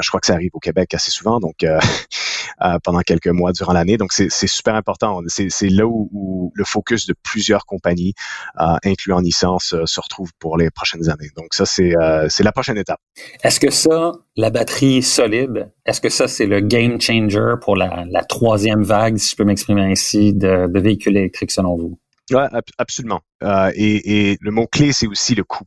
je 0.00 0.08
crois 0.08 0.20
que 0.20 0.26
ça 0.26 0.34
arrive 0.34 0.50
au 0.54 0.60
Québec 0.60 0.94
assez 0.94 1.10
souvent, 1.10 1.40
donc 1.40 1.64
pendant 2.82 3.00
quelques 3.00 3.28
mois 3.28 3.52
durant 3.52 3.72
l'année. 3.72 3.96
Donc 3.96 4.12
c'est 4.12 4.30
super 4.30 4.74
important. 4.74 5.20
C'est 5.28 5.68
là 5.68 5.86
où 5.86 6.52
le 6.54 6.64
focus 6.64 7.06
de 7.06 7.14
plusieurs 7.22 7.66
compagnies 7.66 8.14
euh, 8.60 8.76
incluant 8.84 9.20
Nissan, 9.20 9.58
se, 9.58 9.86
se, 9.86 10.00
retrouve 10.00 10.30
pour 10.38 10.56
les 10.56 10.70
prochaines 10.70 11.08
années. 11.10 11.30
Donc 11.36 11.54
ça, 11.54 11.66
c'est 11.66 11.96
euh, 11.96 12.28
la 12.38 12.52
prochaine 12.52 12.78
étape. 12.78 13.00
Est-ce 13.42 13.60
que 13.60 13.70
ça, 13.70 14.12
la 14.36 14.50
batterie 14.50 15.02
solide, 15.02 15.70
est-ce 15.86 16.00
que 16.00 16.08
ça, 16.08 16.26
c'est 16.26 16.46
le 16.46 16.60
game 16.60 17.00
changer 17.00 17.54
pour 17.60 17.76
la, 17.76 18.04
la, 18.10 18.24
troisième 18.24 18.82
vague, 18.82 19.16
si 19.16 19.30
je 19.30 19.36
peux 19.36 19.44
m'exprimer 19.44 19.82
ainsi, 19.82 20.32
de, 20.32 20.66
de 20.66 20.80
véhicules 20.80 21.16
électriques 21.16 21.52
selon 21.52 21.76
vous? 21.76 21.98
Oui, 22.30 22.42
absolument. 22.78 23.20
Euh, 23.42 23.70
et, 23.74 24.30
et, 24.32 24.38
le 24.40 24.50
mot-clé, 24.50 24.92
c'est 24.92 25.06
aussi 25.06 25.34
le 25.34 25.44
coût. 25.44 25.64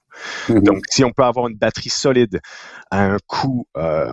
Mm-hmm. 0.48 0.64
Donc, 0.64 0.84
si 0.90 1.04
on 1.04 1.12
peut 1.12 1.24
avoir 1.24 1.48
une 1.48 1.56
batterie 1.56 1.90
solide 1.90 2.40
à 2.90 3.06
un 3.06 3.18
coût, 3.28 3.68
euh, 3.78 4.12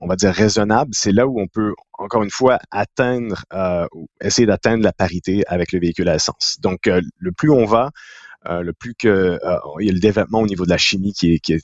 on 0.00 0.06
va 0.06 0.16
dire, 0.16 0.32
raisonnable, 0.32 0.90
c'est 0.94 1.12
là 1.12 1.26
où 1.26 1.40
on 1.40 1.46
peut, 1.46 1.74
encore 1.92 2.22
une 2.22 2.30
fois, 2.30 2.58
atteindre, 2.70 3.44
euh, 3.52 3.86
essayer 4.22 4.46
d'atteindre 4.46 4.82
la 4.82 4.92
parité 4.92 5.42
avec 5.46 5.72
le 5.72 5.80
véhicule 5.80 6.08
à 6.08 6.14
essence. 6.14 6.58
Donc, 6.60 6.86
euh, 6.86 7.00
le 7.18 7.32
plus 7.32 7.50
on 7.50 7.66
va, 7.66 7.90
le 8.48 8.72
plus 8.72 8.94
que 8.94 9.08
euh, 9.08 9.58
il 9.80 9.86
y 9.86 9.90
a 9.90 9.92
le 9.92 10.00
développement 10.00 10.40
au 10.40 10.46
niveau 10.46 10.64
de 10.64 10.70
la 10.70 10.78
chimie 10.78 11.12
qui 11.12 11.34
est, 11.34 11.38
qui 11.38 11.52
est 11.52 11.62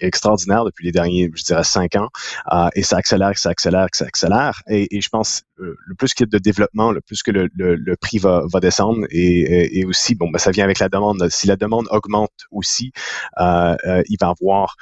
extraordinaire 0.00 0.64
depuis 0.64 0.84
les 0.84 0.92
derniers, 0.92 1.30
je 1.34 1.42
dirais, 1.42 1.64
cinq 1.64 1.96
ans, 1.96 2.08
euh, 2.52 2.68
et 2.74 2.82
ça 2.82 2.96
accélère, 2.96 3.36
ça 3.36 3.50
accélère, 3.50 3.88
ça 3.92 4.04
accélère. 4.04 4.62
Et, 4.68 4.96
et 4.96 5.00
je 5.00 5.08
pense 5.08 5.42
le 5.56 5.94
plus 5.96 6.14
qu'il 6.14 6.26
y 6.26 6.28
a 6.28 6.30
de 6.30 6.38
développement, 6.38 6.92
le 6.92 7.00
plus 7.00 7.22
que 7.22 7.30
le, 7.30 7.48
le, 7.54 7.74
le 7.74 7.96
prix 7.96 8.18
va, 8.18 8.44
va 8.52 8.60
descendre, 8.60 9.06
et, 9.10 9.80
et, 9.80 9.84
aussi, 9.84 10.14
bon, 10.14 10.30
ben, 10.30 10.38
ça 10.38 10.50
vient 10.50 10.64
avec 10.64 10.78
la 10.78 10.88
demande. 10.88 11.28
Si 11.30 11.46
la 11.46 11.56
demande 11.56 11.86
augmente 11.90 12.32
aussi, 12.50 12.92
il 13.38 14.16
va 14.20 14.28
avoir 14.28 14.76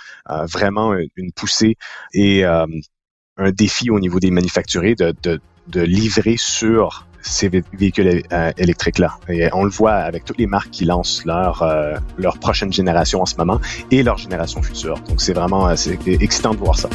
vraiment 0.50 0.94
une 1.16 1.32
poussée 1.32 1.76
et 2.14 2.44
un 2.44 3.50
défi 3.50 3.90
au 3.90 4.00
niveau 4.00 4.20
des 4.20 4.30
manufacturiers 4.30 4.94
de, 4.94 5.14
de, 5.22 5.40
de 5.68 5.80
livrer 5.80 6.36
sur 6.36 7.06
ces 7.22 7.48
véhicules 7.48 8.22
euh, 8.32 8.52
électriques-là. 8.58 9.16
Et 9.28 9.48
on 9.52 9.64
le 9.64 9.70
voit 9.70 9.92
avec 9.92 10.24
toutes 10.24 10.38
les 10.38 10.46
marques 10.46 10.70
qui 10.70 10.84
lancent 10.84 11.24
leur, 11.24 11.62
euh, 11.62 11.94
leur 12.18 12.38
prochaine 12.38 12.72
génération 12.72 13.22
en 13.22 13.26
ce 13.26 13.36
moment 13.36 13.60
et 13.90 14.02
leur 14.02 14.18
génération 14.18 14.62
future. 14.62 14.98
Donc 15.08 15.20
c'est 15.20 15.32
vraiment 15.32 15.68
euh, 15.68 15.76
c'est 15.76 15.98
excitant 16.06 16.52
de 16.52 16.58
voir 16.58 16.78
ça. 16.78 16.88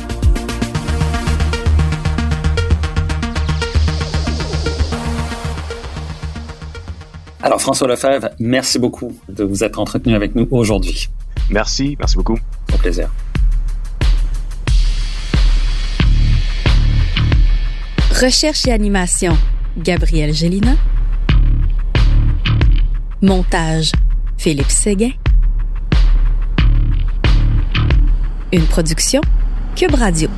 Alors 7.42 7.62
François 7.62 7.88
Lefebvre, 7.88 8.30
merci 8.40 8.78
beaucoup 8.78 9.18
de 9.30 9.44
vous 9.44 9.64
être 9.64 9.80
entretenu 9.80 10.16
avec 10.16 10.36
nous 10.36 10.48
aujourd'hui. 10.52 11.10
Merci, 11.50 11.96
merci 11.98 12.18
beaucoup. 12.18 12.38
Au 12.74 12.78
plaisir. 12.78 13.10
Recherche 18.20 18.68
et 18.68 18.72
animation 18.72 19.38
Gabriel 19.78 20.34
Gélina. 20.34 20.76
Montage, 23.22 23.92
Philippe 24.38 24.70
Séguin. 24.70 25.12
Une 28.52 28.64
production, 28.64 29.22
Cube 29.76 29.94
Radio. 29.94 30.30